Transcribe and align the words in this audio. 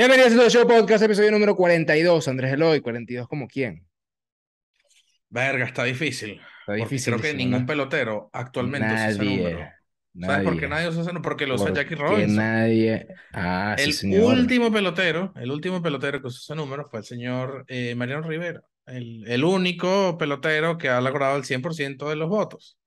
Bienvenidos 0.00 0.32
a 0.46 0.48
show 0.48 0.66
podcast, 0.66 1.04
episodio 1.04 1.30
número 1.30 1.54
42. 1.54 2.26
Andrés 2.26 2.54
Eloy, 2.54 2.80
42 2.80 3.28
como 3.28 3.46
quién. 3.46 3.86
Verga, 5.28 5.66
está 5.66 5.84
difícil. 5.84 6.40
Está 6.60 6.72
difícil. 6.72 7.12
creo 7.12 7.22
que 7.22 7.36
ningún 7.36 7.66
pelotero 7.66 8.30
actualmente 8.32 8.88
usa 8.94 9.10
ese 9.10 9.22
número. 9.22 9.58
Nadie. 10.14 10.32
¿Sabes 10.32 10.44
por 10.46 10.54
qué 10.54 10.68
Nadie. 10.68 10.68
nadie 10.70 10.88
usa 10.88 11.00
ese 11.02 11.08
número? 11.10 11.22
Porque 11.22 11.46
lo 11.46 11.56
usa 11.56 11.74
Jackie 11.74 11.96
Robinson. 11.96 12.34
nadie. 12.34 13.08
Ah, 13.34 13.74
sí, 13.76 13.84
El 13.84 13.92
señor. 13.92 14.22
último 14.22 14.72
pelotero, 14.72 15.34
el 15.36 15.50
último 15.50 15.82
pelotero 15.82 16.22
que 16.22 16.28
usó 16.28 16.50
ese 16.50 16.56
número 16.58 16.86
fue 16.86 17.00
el 17.00 17.04
señor 17.04 17.66
eh, 17.68 17.94
Mariano 17.94 18.26
Rivera. 18.26 18.62
El, 18.86 19.28
el 19.28 19.44
único 19.44 20.16
pelotero 20.16 20.78
que 20.78 20.88
ha 20.88 21.02
logrado 21.02 21.36
el 21.36 21.44
100% 21.44 22.08
de 22.08 22.16
los 22.16 22.30
votos. 22.30 22.78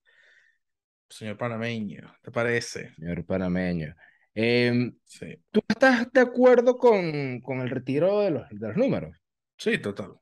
Señor 1.09 1.37
panameño, 1.37 2.11
¿te 2.23 2.31
parece? 2.31 2.91
Señor 2.95 3.23
panameño. 3.23 3.93
Em, 4.35 4.97
Sí, 5.05 5.37
¿tú 5.51 5.61
estás 5.67 6.11
de 6.13 6.21
acuerdo 6.21 6.77
con, 6.77 7.41
con 7.41 7.61
el 7.61 7.69
retiro 7.69 8.19
de 8.21 8.31
los, 8.31 8.49
de 8.51 8.67
los 8.69 8.77
números? 8.77 9.17
sí, 9.57 9.77
total. 9.81 10.19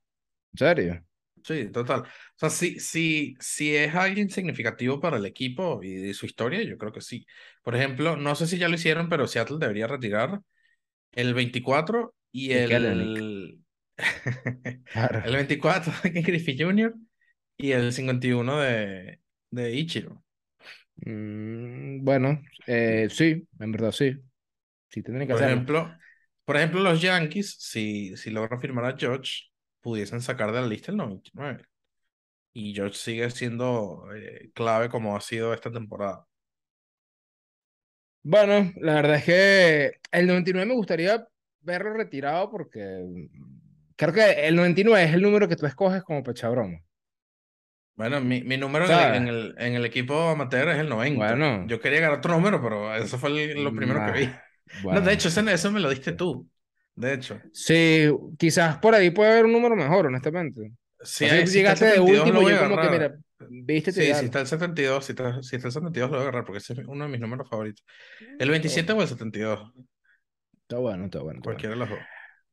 ¿En 0.53 0.57
serio? 0.57 1.03
Sí, 1.43 1.71
total. 1.71 2.01
O 2.01 2.05
sea, 2.35 2.49
si, 2.51 2.79
si, 2.79 3.33
si 3.39 3.75
es 3.75 3.95
alguien 3.95 4.29
significativo 4.29 4.99
para 4.99 5.17
el 5.17 5.25
equipo 5.25 5.81
y 5.83 5.95
de 5.95 6.13
su 6.13 6.27
historia, 6.27 6.61
yo 6.63 6.77
creo 6.77 6.91
que 6.93 7.01
sí. 7.01 7.25
Por 7.63 7.75
ejemplo, 7.75 8.15
no 8.15 8.35
sé 8.35 8.45
si 8.45 8.59
ya 8.59 8.67
lo 8.69 8.75
hicieron, 8.75 9.09
pero 9.09 9.27
Seattle 9.27 9.57
debería 9.59 9.87
retirar 9.87 10.41
el 11.13 11.33
24 11.33 12.15
y 12.31 12.51
Y 12.51 12.73
el, 12.73 13.59
Claro. 14.93 15.23
el 15.23 15.35
24 15.35 15.93
de 16.03 16.21
Griffey 16.21 16.57
Jr. 16.59 16.95
y 17.57 17.71
el 17.73 17.93
51 17.93 18.59
de, 18.59 19.21
de 19.51 19.73
Ichiro. 19.75 20.23
Mm, 21.01 22.03
bueno, 22.03 22.41
eh, 22.67 23.07
sí, 23.11 23.47
en 23.59 23.71
verdad 23.71 23.91
sí. 23.91 24.13
Sí, 24.89 25.03
tendrían 25.03 25.27
que 25.27 25.33
Por 25.33 25.41
hacerlo. 25.41 25.67
ejemplo, 25.67 25.97
por 26.45 26.57
ejemplo, 26.57 26.81
los 26.81 27.01
Yankees, 27.01 27.55
si, 27.59 28.15
si 28.17 28.29
logran 28.31 28.59
firmar 28.61 28.85
a 28.85 28.97
George, 28.97 29.45
pudiesen 29.81 30.21
sacar 30.21 30.51
de 30.51 30.61
la 30.61 30.67
lista 30.67 30.91
el 30.91 30.97
99. 30.97 31.63
Y 32.53 32.73
George 32.75 32.97
sigue 32.97 33.29
siendo 33.31 34.05
eh, 34.15 34.51
clave 34.55 34.89
como 34.89 35.15
ha 35.17 35.21
sido 35.21 35.53
esta 35.53 35.71
temporada. 35.71 36.27
Bueno, 38.23 38.71
la 38.77 38.95
verdad 38.95 39.15
es 39.17 39.23
que 39.25 39.91
el 40.11 40.27
99 40.27 40.67
me 40.67 40.75
gustaría 40.75 41.27
verlo 41.61 41.93
retirado 41.93 42.49
porque 42.51 42.79
mm, 43.03 43.91
creo 43.95 44.13
que 44.13 44.47
el 44.47 44.55
99 44.55 45.05
es 45.09 45.13
el 45.15 45.21
número 45.21 45.47
que 45.47 45.55
tú 45.55 45.65
escoges 45.65 46.03
como 46.03 46.23
pecha 46.23 46.49
broma. 46.49 46.79
Bueno, 47.95 48.19
mi, 48.21 48.41
mi 48.43 48.57
número 48.57 48.85
en 48.85 48.91
el, 48.91 49.15
en 49.15 49.27
el, 49.27 49.55
en 49.57 49.73
el 49.75 49.85
equipo 49.85 50.29
amateur 50.29 50.69
es 50.69 50.77
el 50.79 50.89
90. 50.89 51.17
Bueno. 51.35 51.65
Yo 51.67 51.79
quería 51.79 51.99
ganar 52.01 52.17
otro 52.17 52.33
número, 52.33 52.61
pero 52.61 52.95
eso 52.95 53.17
fue 53.17 53.29
el- 53.29 53.63
lo 53.63 53.73
primero 53.75 54.03
que 54.05 54.19
vi. 54.19 54.25
Nah, 54.27 54.33
No, 54.73 54.83
bueno. 54.83 55.01
de 55.01 55.13
hecho, 55.13 55.27
ese- 55.27 55.51
eso 55.53 55.71
me 55.71 55.79
lo 55.81 55.89
diste 55.89 56.13
tú. 56.13 56.47
De 56.95 57.13
hecho. 57.13 57.39
Sí, 57.53 58.09
quizás 58.37 58.77
por 58.77 58.95
ahí 58.95 59.11
puede 59.11 59.31
haber 59.31 59.45
un 59.45 59.51
número 59.51 59.75
mejor, 59.75 60.07
honestamente. 60.07 60.71
Que 60.97 61.05
si 61.05 61.25
llegaste 61.25 61.85
de 61.85 61.91
72, 61.91 62.19
último 62.19 62.49
yo 62.49 62.59
como 62.59 62.79
que, 62.81 62.89
mira, 62.89 63.13
viste, 63.49 63.91
te 63.91 64.01
Sí, 64.05 64.13
si 64.13 64.25
está 64.25 64.39
el 64.41 64.47
72, 64.47 65.05
si 65.05 65.11
está, 65.11 65.41
si 65.43 65.55
está 65.55 65.67
el 65.67 65.71
72 65.73 66.09
lo 66.11 66.17
voy 66.17 66.25
a 66.25 66.29
agarrar 66.29 66.45
porque 66.45 66.59
ese 66.59 66.73
es 66.73 66.79
uno 66.87 67.05
de 67.05 67.11
mis 67.11 67.19
números 67.19 67.49
favoritos. 67.49 67.83
El 68.19 68.27
Está 68.33 68.45
27 68.51 68.93
bueno, 68.93 68.99
o 68.99 69.03
el 69.03 69.09
72, 69.09 69.73
está 70.61 70.77
bueno, 70.77 70.77
está 70.77 70.79
bueno, 70.79 71.05
está 71.05 71.19
bueno. 71.19 71.41
cualquiera 71.41 71.73
de 71.73 71.79
los 71.79 71.89
dos. 71.89 71.99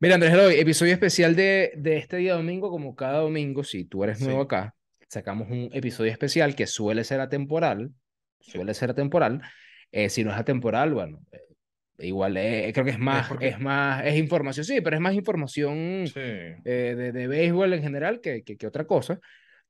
Mira, 0.01 0.15
Andrés 0.15 0.33
Eloy, 0.33 0.59
episodio 0.59 0.93
especial 0.95 1.37
de, 1.37 1.73
de 1.77 1.99
este 1.99 2.17
día 2.19 2.35
domingo, 2.35 2.71
como 2.71 2.95
cada 2.97 3.19
domingo, 3.19 3.65
si 3.65 3.85
tú 3.85 4.03
eres 4.05 4.21
nuevo 4.21 4.41
Sí, 4.41 4.45
acá, 4.47 4.75
sacamos 5.09 5.49
un 5.51 5.71
episodio 5.73 6.13
especial 6.13 6.55
que 6.55 6.67
suele 6.67 7.05
ser 7.05 7.21
atemporal, 7.21 7.93
suele 8.41 8.75
ser 8.75 8.91
atemporal. 8.91 9.43
Eh, 9.91 10.09
si 10.11 10.25
no 10.25 10.31
es 10.33 10.39
atemporal, 10.39 10.93
bueno, 10.95 11.21
eh, 11.33 12.07
igual 12.07 12.37
eh, 12.37 12.71
creo 12.73 12.85
que 12.85 12.93
es 12.93 12.97
Es 12.97 13.03
más, 13.03 13.29
porque, 13.29 13.49
es 13.49 13.59
más, 13.61 14.05
es 14.05 14.17
información, 14.17 14.65
sí, 14.65 14.81
pero 14.81 14.97
es 14.97 15.03
más 15.03 15.15
información 15.15 16.05
sí, 16.07 16.21
eh, 16.21 16.95
de, 16.97 17.13
de 17.13 17.27
béisbol 17.27 17.73
en 17.75 17.83
general 17.83 18.21
que, 18.21 18.43
que, 18.43 18.57
que 18.57 18.67
otra 18.67 18.87
cosa. 18.87 19.19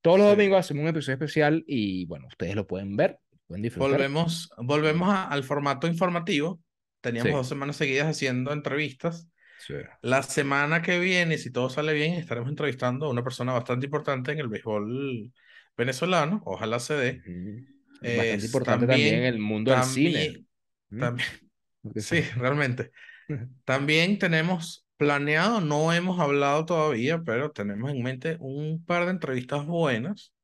Todos 0.01 0.19
los 0.19 0.31
sí. 0.31 0.37
domingos 0.37 0.61
hacemos 0.61 0.83
un 0.83 0.89
episodio 0.89 1.15
especial 1.15 1.65
y 1.67 2.05
bueno, 2.07 2.27
ustedes 2.29 2.55
lo 2.55 2.67
pueden 2.67 2.97
ver, 2.97 3.19
pueden 3.47 3.63
disfrutar. 3.63 3.91
Volvemos, 3.93 4.51
volvemos 4.59 5.09
a- 5.09 5.25
al 5.29 5.45
formato 5.45 5.87
informativo. 5.87 6.61
Teníamos 7.01 7.31
Sí, 7.31 7.37
dos 7.37 7.49
semanas 7.49 7.77
seguidas 7.77 8.09
haciendo 8.09 8.53
entrevistas. 8.53 9.29
Sí. 9.59 9.75
La 10.01 10.23
semana 10.23 10.81
que 10.83 10.99
viene, 11.01 11.39
si 11.39 11.51
todo 11.53 11.71
sale 11.71 11.93
bien, 11.93 12.15
estaremos 12.15 12.49
entrevistando 12.51 13.07
a 13.07 13.11
una 13.11 13.25
persona 13.25 13.53
bastante 13.53 13.87
importante 13.87 14.33
en 14.33 14.39
el 14.39 14.49
béisbol 14.49 15.33
venezolano. 15.77 16.43
Ojalá 16.47 16.79
se 16.81 16.95
dé. 16.95 17.25
Ujú. 17.27 17.67
Bastante 18.01 18.47
Es 18.47 18.47
importante 18.47 18.87
también 18.87 19.17
en 19.17 19.25
también, 19.25 19.35
el 19.35 19.39
mundo 19.41 19.73
del 19.73 19.85
cine. 19.85 20.29
también, 20.29 20.49
¿Mm? 20.91 21.07
también, 21.07 21.29
sí, 21.97 22.23
realmente. 22.37 22.93
También 23.65 24.19
tenemos 24.19 24.87
planeado, 24.99 25.61
no 25.61 25.93
hemos 25.93 26.21
hablado 26.21 26.67
todavía, 26.67 27.23
pero 27.25 27.53
tenemos 27.53 27.91
en 27.93 28.03
mente 28.03 28.37
un 28.41 28.85
par 28.85 29.05
de 29.07 29.13
entrevistas 29.13 29.67
buenas 29.67 30.35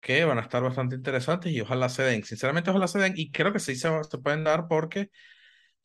que 0.00 0.24
van 0.24 0.38
a 0.38 0.42
estar 0.42 0.62
bastante 0.62 0.96
interesantes 0.96 1.52
y 1.52 1.60
ojalá 1.60 1.88
se 1.88 2.02
den. 2.02 2.24
Sinceramente, 2.24 2.70
ojalá 2.70 2.88
se 2.88 2.98
den 2.98 3.14
y 3.16 3.30
creo 3.32 3.52
que 3.52 3.60
sí 3.60 3.76
se, 3.76 3.88
se 4.04 4.18
pueden 4.18 4.44
dar 4.44 4.68
porque 4.68 5.10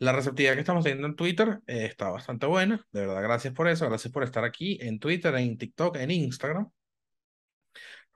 la 0.04 0.12
receptividad 0.12 0.54
que 0.54 0.60
estamos 0.60 0.84
teniendo 0.84 1.08
en 1.08 1.16
Twitter 1.16 1.60
eh, 1.68 1.86
está 1.86 2.10
bastante 2.10 2.46
buena. 2.46 2.86
De 2.92 3.02
verdad, 3.02 3.22
gracias 3.24 3.54
por 3.54 3.68
eso. 3.68 3.88
Gracias 3.88 4.12
por 4.12 4.24
estar 4.24 4.44
aquí 4.44 4.78
en 4.82 5.00
Twitter, 5.00 5.34
en 5.36 5.58
TikTok, 5.58 5.96
en 5.98 6.12
Instagram. 6.12 6.70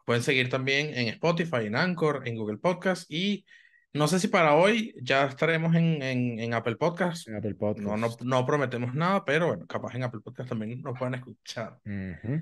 Pueden 0.05 0.23
seguir 0.23 0.49
también 0.49 0.93
en 0.93 1.07
Spotify, 1.09 1.65
en 1.65 1.75
Anchor, 1.75 2.27
en 2.27 2.35
Google 2.35 2.57
Podcast 2.57 3.11
y 3.11 3.45
no 3.93 4.07
sé 4.07 4.19
si 4.19 4.27
para 4.27 4.53
hoy 4.55 4.93
ya 5.01 5.25
estaremos 5.25 5.75
en, 5.75 6.01
en, 6.01 6.39
en 6.39 6.53
Apple 6.53 6.75
Podcast. 6.75 7.27
En 7.27 7.35
Apple 7.35 7.55
No, 7.77 7.97
no, 7.97 8.07
Podcast. 8.07 8.21
no 8.21 8.45
prometemos 8.45 8.93
nada, 8.93 9.25
pero 9.25 9.47
bueno, 9.47 9.65
capaz 9.65 9.95
en 9.95 10.03
Apple 10.03 10.21
Podcast 10.23 10.49
también 10.49 10.81
nos 10.81 10.97
pueden 10.97 11.15
escuchar. 11.15 11.79
Ujú. 11.85 12.41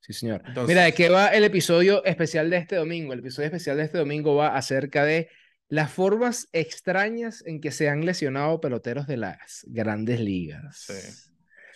Sí, 0.00 0.12
señor. 0.12 0.40
Mira, 0.42 0.52
¿de 0.54 0.60
Entonces, 0.60 0.94
qué 0.94 1.08
va 1.08 1.28
el 1.28 1.44
episodio 1.44 2.04
especial 2.04 2.50
de 2.50 2.58
este 2.58 2.76
domingo? 2.76 3.12
El 3.12 3.20
episodio 3.20 3.46
especial 3.46 3.76
de 3.76 3.84
este 3.84 3.98
domingo 3.98 4.34
va 4.34 4.56
acerca 4.56 5.04
de 5.04 5.28
las 5.68 5.92
formas 5.92 6.48
extrañas 6.52 7.42
en 7.46 7.60
que 7.60 7.70
se 7.70 7.88
han 7.88 8.04
lesionado 8.06 8.60
peloteros 8.60 9.06
de 9.06 9.16
las 9.16 9.64
grandes 9.68 10.18
sí, 10.18 10.24
ligas. 10.24 10.76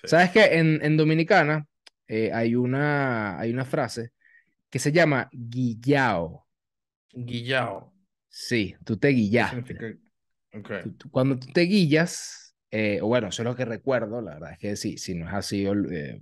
sí. 0.00 0.09
¿Sabes 0.09 0.31
que 0.31 0.44
en, 0.59 0.84
en 0.84 0.97
Dominicana 0.97 1.66
eh, 2.06 2.31
hay 2.32 2.54
una, 2.54 3.38
hay 3.38 3.53
una 3.53 3.65
frase 3.65 4.12
que 4.71 4.78
se 4.78 4.93
llama 4.93 5.28
guillao? 5.32 6.47
Guillao. 7.27 7.93
Sí, 8.28 8.77
tú 8.84 8.97
te 8.97 9.09
¿Qué 9.09 9.15
guillaste. 9.15 9.56
significa? 9.75 9.87
Ok. 10.54 10.71
Tú- 10.82 10.93
tú- 10.93 11.10
cuando 11.10 11.38
tú 11.38 11.48
te 11.53 11.62
guillas, 11.62 12.54
eh, 12.71 13.00
o 13.03 13.06
bueno, 13.09 13.28
eso 13.28 13.43
es 13.43 13.44
lo 13.48 13.56
que 13.56 13.65
recuerdo, 13.65 14.21
la 14.21 14.34
verdad 14.34 14.53
es 14.53 14.59
que 14.59 14.77
sí, 14.77 14.98
si 14.98 15.15
no 15.15 15.27
es 15.28 15.34
así, 15.34 15.66
eh, 15.66 16.21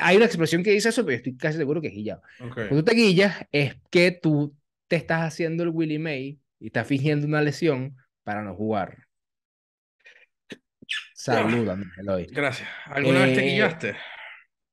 hay 0.00 0.16
una 0.16 0.26
expresión 0.26 0.62
que 0.62 0.72
dice 0.72 0.90
eso, 0.90 1.04
pero 1.04 1.12
yo 1.12 1.18
estoy 1.18 1.36
casi 1.36 1.58
seguro 1.58 1.80
que 1.80 1.88
es 1.88 1.94
guillado. 1.94 2.22
Ok. 2.38 2.58
Cuando 2.66 2.84
tú 2.84 2.90
te 2.90 2.96
guillas, 2.96 3.36
es 3.52 3.76
que 3.90 4.10
tú 4.12 4.54
te 4.88 4.96
estás 4.96 5.22
haciendo 5.22 5.62
el 5.62 5.70
Willie 5.70 5.98
May 5.98 6.38
y 6.60 6.66
estás 6.66 6.86
fingiendo 6.86 7.26
una 7.26 7.42
lesión 7.42 7.96
para 8.24 8.42
no 8.42 8.54
jugar. 8.54 8.96
Andrés 11.26 11.86
Eloy. 11.98 12.26
Gracias. 12.30 12.68
¿Alguna 12.86 13.20
vez 13.24 13.34
te 13.34 13.46
Eh, 13.46 13.50
guillaste? 13.52 13.96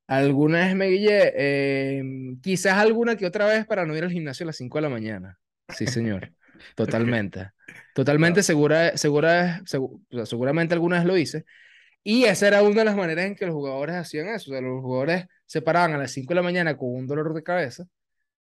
alguna 0.08 0.60
vez 0.60 0.76
me 0.76 0.88
guillé, 0.88 1.34
eh, 1.36 2.04
quizás 2.42 2.78
alguna 2.78 3.16
que 3.16 3.26
otra 3.26 3.48
vez 3.48 3.66
para 3.66 3.86
no 3.86 3.96
ir 3.98 4.04
al 4.04 4.12
gimnasio 4.12 4.44
a 4.46 4.48
las 4.48 4.58
5 4.58 4.78
de 4.78 4.82
la 4.84 4.90
mañana. 4.90 5.40
Sí, 5.70 5.88
señor. 5.88 6.32
Totalmente. 6.76 7.50
Totalmente 7.94 8.44
segura, 8.44 8.96
segura, 8.98 9.62
segu- 9.62 10.02
o 10.10 10.16
sea, 10.16 10.26
seguramente 10.26 10.74
alguna 10.76 10.98
vez 10.98 11.06
lo 11.06 11.18
hice. 11.18 11.46
Y 12.04 12.26
esa 12.26 12.48
era 12.48 12.62
una 12.62 12.76
de 12.82 12.86
las 12.86 12.96
maneras 12.96 13.26
en 13.26 13.36
que 13.36 13.46
los 13.48 13.56
jugadores 13.56 13.96
hacían 13.96 14.28
eso. 14.28 14.52
O 14.52 14.54
sea, 14.54 14.62
los 14.62 14.82
jugadores 14.82 15.26
se 15.48 15.62
paraban 15.62 15.94
a 15.94 15.98
las 15.98 16.12
5 16.12 16.30
de 16.30 16.36
la 16.36 16.44
mañana 16.44 16.78
con 16.78 16.94
un 16.94 17.08
dolor 17.08 17.34
de 17.34 17.42
cabeza, 17.44 17.86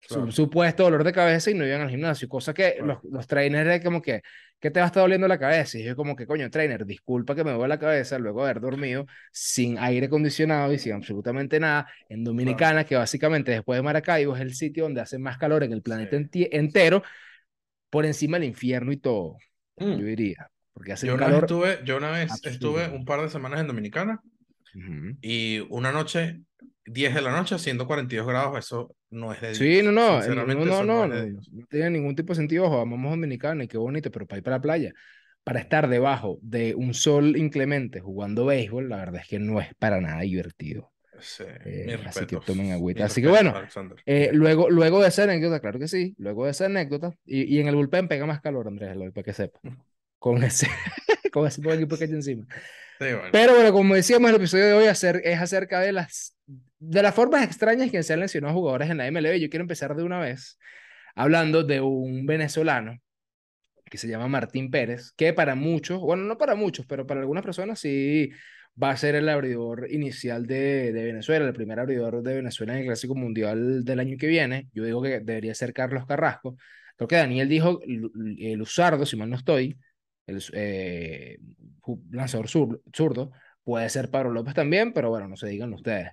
su- 0.08 0.14
Claro, 0.14 0.32
supuesto 0.32 0.82
dolor 0.84 1.04
de 1.04 1.12
cabeza, 1.12 1.50
y 1.50 1.54
no 1.54 1.66
iban 1.66 1.80
al 1.82 1.90
gimnasio. 1.90 2.28
Cosa 2.28 2.52
que 2.52 2.76
los, 2.80 3.00
claro. 3.00 3.02
los 3.10 3.26
trainers 3.26 3.66
era 3.66 3.82
como 3.82 4.02
que, 4.02 4.22
¿qué 4.60 4.70
te 4.70 4.80
va 4.80 4.86
a 4.86 4.88
estar 4.88 5.02
doliendo 5.02 5.28
la 5.28 5.38
cabeza? 5.38 5.78
Y 5.78 5.84
yo 5.84 5.96
como 5.96 6.16
que, 6.16 6.26
coño, 6.26 6.50
trainer, 6.50 6.84
disculpa 6.84 7.34
que 7.34 7.44
me 7.44 7.52
duele 7.52 7.68
la 7.68 7.78
cabeza 7.78 8.18
luego 8.18 8.44
de 8.44 8.50
haber 8.50 8.60
dormido 8.62 9.06
sin 9.32 9.78
aire 9.78 10.06
acondicionado 10.06 10.72
y 10.72 10.78
sin 10.78 10.92
absolutamente 10.94 11.58
nada 11.60 11.86
en 12.08 12.18
Claro. 12.24 12.30
Dominicana, 12.32 12.84
que 12.84 12.96
básicamente 12.96 13.52
después 13.52 13.78
de 13.78 13.82
Maracaibo 13.82 14.34
es 14.36 14.42
el 14.42 14.54
sitio 14.54 14.84
donde 14.84 15.00
hace 15.00 15.18
más 15.18 15.38
calor 15.38 15.62
en 15.64 15.72
el 15.72 15.82
planeta 15.82 16.16
Sí. 16.32 16.48
entero, 16.52 17.02
por 17.90 18.04
encima 18.06 18.38
del 18.38 18.48
infierno 18.48 18.92
y 18.92 18.96
todo, 18.96 19.36
yo 19.76 19.86
Mm. 19.86 20.04
diría. 20.04 20.48
Porque 20.72 20.92
hace 20.92 21.06
Yo 21.06 21.12
un 21.14 21.18
una 21.18 21.26
vez 21.26 21.34
calor 21.36 21.44
estuve, 21.44 21.84
yo 21.86 21.96
una 21.98 22.10
vez 22.10 22.32
estuve 22.46 22.80
absurdo. 22.84 22.96
un 22.98 23.04
par 23.04 23.20
de 23.20 23.28
semanas 23.28 23.60
en 23.60 23.66
Dominicana 23.66 24.20
Ujú. 24.74 25.16
y 25.20 25.60
una 25.70 25.92
noche, 25.92 26.40
10 26.86 27.14
de 27.14 27.22
la 27.22 27.32
noche, 27.32 27.54
haciendo 27.54 27.86
42 27.86 28.26
grados, 28.26 28.58
eso 28.58 28.94
no 29.10 29.32
es 29.32 29.40
de 29.40 29.54
Sí, 29.54 29.82
Dios. 29.82 29.84
no, 29.84 29.92
no, 29.92 30.22
eh, 30.22 30.28
no, 30.34 30.44
no, 30.46 30.84
no, 30.84 31.06
no 31.08 31.66
tiene 31.68 31.90
ningún 31.90 32.16
tipo 32.16 32.32
de 32.32 32.36
sentido. 32.36 32.64
Ojo, 32.64 32.80
amamos 32.80 33.10
Dominicana 33.10 33.64
y 33.64 33.68
qué 33.68 33.78
bonito, 33.78 34.10
pero 34.10 34.26
para 34.26 34.38
ir 34.38 34.44
para 34.44 34.56
la 34.56 34.62
playa, 34.62 34.92
para 35.44 35.60
estar 35.60 35.88
debajo 35.88 36.38
de 36.42 36.74
un 36.74 36.94
sol 36.94 37.36
inclemente 37.36 38.00
jugando 38.00 38.46
béisbol, 38.46 38.88
la 38.88 38.96
verdad 38.96 39.20
es 39.22 39.28
que 39.28 39.38
no 39.38 39.60
es 39.60 39.74
para 39.78 40.00
nada 40.00 40.20
divertido. 40.22 40.92
Sí, 41.20 41.44
Eh, 41.64 41.98
mis 41.98 42.04
así 42.06 42.26
que 42.26 42.38
tomen 42.38 42.72
agüita. 42.72 43.04
Así 43.04 43.20
que 43.20 43.28
respetos, 43.28 43.28
bueno, 43.28 43.54
eh, 44.06 44.30
luego, 44.32 44.70
luego 44.70 45.00
de 45.00 45.08
esa 45.08 45.24
anécdota, 45.24 45.60
claro 45.60 45.78
que 45.78 45.88
sí, 45.88 46.14
luego 46.18 46.44
de 46.46 46.50
esa 46.52 46.66
anécdota, 46.66 47.14
y, 47.24 47.42
y 47.56 47.60
en 47.60 47.68
el 47.68 47.76
bullpen 47.76 48.08
pega 48.08 48.26
más 48.26 48.40
calor, 48.40 48.66
Andrés, 48.68 48.92
Eloy, 48.92 49.10
para 49.12 49.24
que 49.24 49.32
sepa, 49.32 49.60
con 50.18 50.42
ese, 50.42 50.68
con 51.32 51.46
ese 51.46 51.60
equipo 51.74 51.96
que 51.98 52.04
hay 52.04 52.10
encima. 52.10 52.46
Pero 53.32 53.54
bueno, 53.54 53.72
como 53.72 53.94
decíamos, 53.94 54.30
el 54.30 54.36
episodio 54.36 54.66
de 54.66 54.72
hoy 54.74 54.84
acer- 54.86 55.20
es 55.24 55.38
acerca 55.40 55.80
de 55.80 55.92
las, 55.92 56.36
de 56.78 57.02
las 57.02 57.14
formas 57.14 57.44
extrañas 57.44 57.90
que 57.90 58.02
se 58.02 58.12
han 58.12 58.20
lesionado 58.20 58.54
jugadores 58.54 58.90
en 58.90 58.98
la 58.98 59.06
MLB. 59.06 59.38
Yo 59.40 59.50
quiero 59.50 59.62
empezar 59.62 59.94
de 59.96 60.02
una 60.02 60.20
vez 60.20 60.58
hablando 61.14 61.62
de 61.64 61.80
un 61.80 62.26
venezolano 62.26 62.98
que 63.90 63.98
se 63.98 64.08
llama 64.08 64.26
Martín 64.28 64.70
Pérez, 64.70 65.12
que 65.16 65.32
para 65.34 65.54
muchos, 65.54 66.00
bueno, 66.00 66.24
no 66.24 66.38
para 66.38 66.54
muchos, 66.54 66.86
pero 66.86 67.06
para 67.06 67.20
algunas 67.20 67.44
personas 67.44 67.78
sí 67.78 68.30
va 68.82 68.90
a 68.90 68.96
ser 68.96 69.14
el 69.16 69.28
abridor 69.28 69.86
inicial 69.90 70.46
de, 70.46 70.92
de 70.92 71.04
Venezuela, 71.04 71.44
el 71.46 71.52
primer 71.52 71.78
abridor 71.78 72.22
de 72.22 72.36
Venezuela 72.36 72.72
en 72.72 72.80
el 72.80 72.86
Clásico 72.86 73.14
Mundial 73.14 73.84
del 73.84 74.00
año 74.00 74.16
que 74.18 74.26
viene. 74.28 74.68
Yo 74.72 74.84
digo 74.84 75.02
que 75.02 75.20
debería 75.20 75.54
ser 75.54 75.74
Carlos 75.74 76.06
Carrasco. 76.06 76.56
Creo 76.96 77.08
que 77.08 77.16
Daniel 77.16 77.48
dijo 77.50 77.80
eh, 78.38 78.56
Luzardo, 78.56 79.04
si 79.04 79.16
mal 79.16 79.28
no 79.28 79.36
estoy, 79.36 79.76
el 80.26 80.42
eh, 80.52 81.38
lanzador 82.10 82.46
zur- 82.48 82.80
zurdo. 82.92 83.32
Puede 83.64 83.88
ser 83.90 84.10
Pablo 84.10 84.30
López 84.32 84.54
también, 84.54 84.92
pero 84.92 85.10
bueno, 85.10 85.28
no 85.28 85.36
se 85.36 85.48
digan 85.48 85.72
ustedes. 85.72 86.10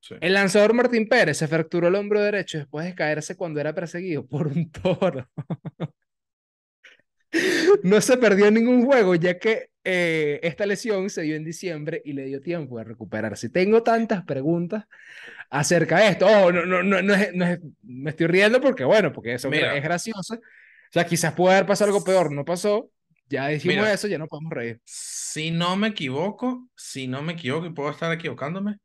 Sí. 0.00 0.14
El 0.20 0.34
lanzador 0.34 0.72
Martín 0.74 1.08
Pérez 1.08 1.36
se 1.38 1.46
fracturó 1.48 1.88
el 1.88 1.94
hombro 1.94 2.20
derecho 2.20 2.58
después 2.58 2.86
de 2.86 2.94
caerse 2.94 3.36
cuando 3.36 3.60
era 3.60 3.74
perseguido 3.74 4.26
por 4.26 4.48
un 4.48 4.70
toro. 4.70 5.28
No 7.82 8.00
se 8.02 8.18
perdió 8.18 8.50
ningún 8.50 8.84
juego, 8.84 9.14
ya 9.14 9.38
que 9.38 9.70
eh, 9.84 10.38
esta 10.42 10.66
lesión 10.66 11.08
se 11.08 11.22
dio 11.22 11.34
en 11.34 11.44
diciembre 11.44 12.02
y 12.04 12.12
le 12.12 12.26
dio 12.26 12.42
tiempo 12.42 12.76
de 12.78 12.84
recuperarse. 12.84 13.48
Tengo 13.48 13.82
tantas 13.82 14.24
preguntas 14.24 14.84
acerca 15.48 15.98
de 16.00 16.08
esto. 16.08 16.26
Oh, 16.26 16.52
no, 16.52 16.66
no, 16.66 16.82
no, 16.82 17.00
no 17.00 17.14
es, 17.14 17.34
no 17.34 17.46
es- 17.46 17.58
me 17.82 18.10
estoy 18.10 18.26
riendo 18.26 18.60
porque, 18.60 18.84
bueno, 18.84 19.12
porque 19.12 19.34
eso 19.34 19.48
Mira. 19.48 19.74
es 19.74 19.82
gracioso. 19.82 20.34
O 20.34 20.38
sea, 20.92 21.06
quizás 21.06 21.32
puede 21.32 21.54
haber 21.54 21.66
pasado 21.66 21.88
algo 21.90 22.04
peor, 22.04 22.30
no 22.32 22.44
pasó. 22.44 22.90
Ya 23.32 23.48
dijimos 23.48 23.76
Mira. 23.76 23.92
eso, 23.94 24.08
ya 24.08 24.18
no 24.18 24.26
podemos 24.26 24.52
reír. 24.52 24.78
Si 24.84 25.50
no 25.50 25.74
me 25.76 25.88
equivoco, 25.88 26.68
si 26.76 27.08
no 27.08 27.22
me 27.22 27.32
equivoco 27.32 27.64
y 27.64 27.72
puedo 27.72 27.90
estar 27.90 28.12
equivocándome, 28.12 28.76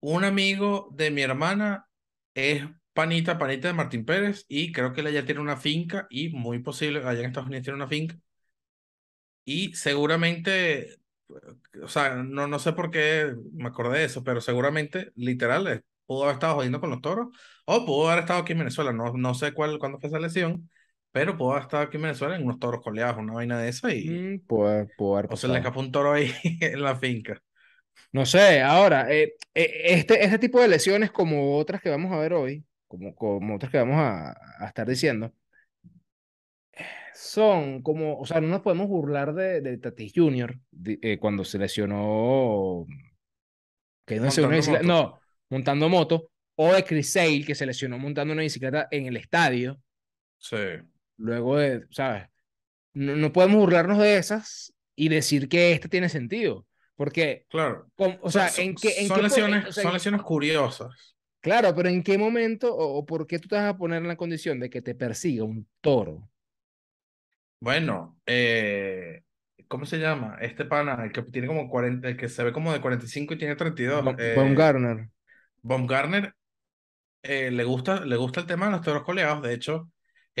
un 0.00 0.24
amigo 0.24 0.88
de 0.92 1.12
mi 1.12 1.22
hermana 1.22 1.86
es 2.34 2.64
panita, 2.94 3.38
panita 3.38 3.68
de 3.68 3.74
Martín 3.74 4.04
Pérez 4.04 4.44
y 4.48 4.72
creo 4.72 4.92
que 4.92 5.02
él 5.02 5.12
ya 5.12 5.24
tiene 5.24 5.40
una 5.40 5.56
finca 5.56 6.08
y 6.10 6.30
muy 6.30 6.58
posible, 6.58 6.98
allá 7.04 7.20
en 7.20 7.26
Estados 7.26 7.46
Unidos 7.46 7.62
tiene 7.62 7.76
una 7.76 7.86
finca 7.86 8.16
y 9.44 9.72
seguramente, 9.74 10.96
o 11.82 11.88
sea, 11.88 12.16
no, 12.16 12.46
no 12.48 12.58
sé 12.58 12.72
por 12.72 12.90
qué 12.90 13.34
me 13.52 13.68
acordé 13.68 14.00
de 14.00 14.04
eso, 14.06 14.22
pero 14.24 14.40
seguramente, 14.40 15.12
literal, 15.14 15.66
eh, 15.68 15.82
pudo 16.06 16.24
haber 16.24 16.34
estado 16.34 16.56
jodiendo 16.56 16.80
con 16.80 16.90
los 16.90 17.00
toros 17.00 17.28
o 17.64 17.86
pudo 17.86 18.08
haber 18.10 18.24
estado 18.24 18.40
aquí 18.40 18.52
en 18.52 18.58
Venezuela, 18.58 18.92
no, 18.92 19.12
no 19.14 19.34
sé 19.34 19.52
cuál, 19.52 19.78
cuándo 19.78 19.98
fue 20.00 20.08
esa 20.08 20.18
lesión, 20.18 20.68
pero 21.12 21.36
pudo 21.36 21.52
haber 21.52 21.62
estado 21.64 21.82
aquí 21.84 21.96
en 21.96 22.02
Venezuela 22.04 22.36
en 22.36 22.44
unos 22.44 22.58
toros 22.58 22.82
coleados, 22.82 23.18
una 23.18 23.34
vaina 23.34 23.58
de 23.58 23.68
esa 23.68 23.92
y... 23.94 24.08
Mm, 24.08 24.40
haber 25.14 25.26
O 25.30 25.36
se 25.36 25.48
le 25.48 25.58
escapó 25.58 25.80
un 25.80 25.92
toro 25.92 26.12
ahí 26.12 26.32
en 26.60 26.82
la 26.82 26.96
finca. 26.96 27.40
No 28.12 28.24
sé, 28.26 28.62
ahora, 28.62 29.12
eh, 29.12 29.34
eh, 29.54 29.70
este, 29.84 30.22
este 30.24 30.38
tipo 30.38 30.60
de 30.60 30.68
lesiones, 30.68 31.10
como 31.10 31.56
otras 31.58 31.80
que 31.80 31.90
vamos 31.90 32.12
a 32.12 32.18
ver 32.18 32.32
hoy, 32.32 32.64
como, 32.86 33.14
como 33.14 33.56
otras 33.56 33.70
que 33.72 33.78
vamos 33.78 33.96
a, 33.96 34.30
a 34.60 34.66
estar 34.66 34.86
diciendo, 34.88 35.32
son 37.14 37.82
como, 37.82 38.18
o 38.18 38.26
sea, 38.26 38.40
no 38.40 38.48
nos 38.48 38.60
podemos 38.60 38.88
burlar 38.88 39.34
de, 39.34 39.60
de 39.60 39.78
Tatis 39.78 40.12
Jr. 40.14 40.58
de- 40.70 40.98
eh, 41.02 41.18
cuando 41.18 41.44
se 41.44 41.58
lesionó, 41.58 42.86
que 44.06 44.16
no 44.16 44.22
una 44.22 44.30
Montando 44.30 44.48
moto. 44.72 44.86
no, 44.86 45.20
montando 45.50 45.88
moto, 45.88 46.30
o 46.56 46.72
de 46.72 46.84
Chris 46.84 47.12
Sale, 47.12 47.44
que 47.44 47.54
se 47.54 47.66
lesionó 47.66 47.98
montando 47.98 48.32
una 48.32 48.42
bicicleta 48.42 48.88
en 48.90 49.06
el 49.06 49.16
estadio, 49.16 49.80
Sí. 50.38 50.56
Luego 51.18 51.58
de, 51.58 51.86
¿sabes? 51.90 52.28
No, 52.94 53.16
no 53.16 53.32
podemos 53.32 53.58
burlarnos 53.58 53.98
de 53.98 54.18
esas 54.18 54.74
y 54.96 55.08
decir 55.10 55.48
que 55.48 55.72
este 55.72 55.88
tiene 55.88 56.08
sentido, 56.10 56.66
porque, 56.96 57.46
Claro. 57.48 57.90
con- 57.96 58.18
o 58.22 58.30
sea, 58.30 58.48
son, 58.50 58.64
¿en 58.66 58.74
qué, 58.76 59.00
en 59.00 59.08
son 59.08 59.16
qué 59.16 59.22
lesiones, 59.22 59.68
o 59.68 59.72
sea, 59.72 59.82
son 59.84 59.92
lesiones 59.94 60.22
curiosas. 60.22 61.16
Claro, 61.40 61.74
pero 61.74 61.88
¿en 61.88 62.02
qué 62.02 62.16
momento 62.18 62.74
o, 62.74 62.98
o 62.98 63.06
por 63.06 63.26
qué 63.26 63.38
tú 63.38 63.48
te 63.48 63.56
vas 63.56 63.64
a 63.68 63.76
poner 63.76 64.02
en 64.02 64.08
la 64.08 64.16
condición 64.16 64.60
de 64.60 64.70
que 64.70 64.82
te 64.82 64.94
persiga 64.94 65.44
un 65.44 65.66
toro? 65.80 66.28
Bueno, 67.60 68.18
eh, 68.26 69.22
¿cómo 69.66 69.84
se 69.84 69.98
llama? 69.98 70.38
Este 70.40 70.64
pana, 70.64 71.02
el 71.04 71.12
que 71.12 71.22
tiene 71.22 71.48
como 71.48 71.68
40, 71.68 72.08
el 72.08 72.16
que 72.16 72.28
se 72.28 72.44
ve 72.44 72.52
como 72.52 72.72
de 72.72 72.80
45 72.80 73.34
y 73.34 73.38
tiene 73.38 73.56
32. 73.56 74.04
Baum- 74.04 74.16
eh, 74.18 74.34
Baumgartner. 74.34 75.10
Baumgartner 75.62 76.34
eh, 77.22 77.50
le 77.50 77.64
gusta, 77.64 78.04
le 78.04 78.16
gusta 78.16 78.40
el 78.40 78.46
tema 78.46 78.66
de 78.66 78.72
los 78.72 78.82
toros 78.82 79.04
coleados. 79.04 79.42
De 79.42 79.54
hecho, 79.54 79.90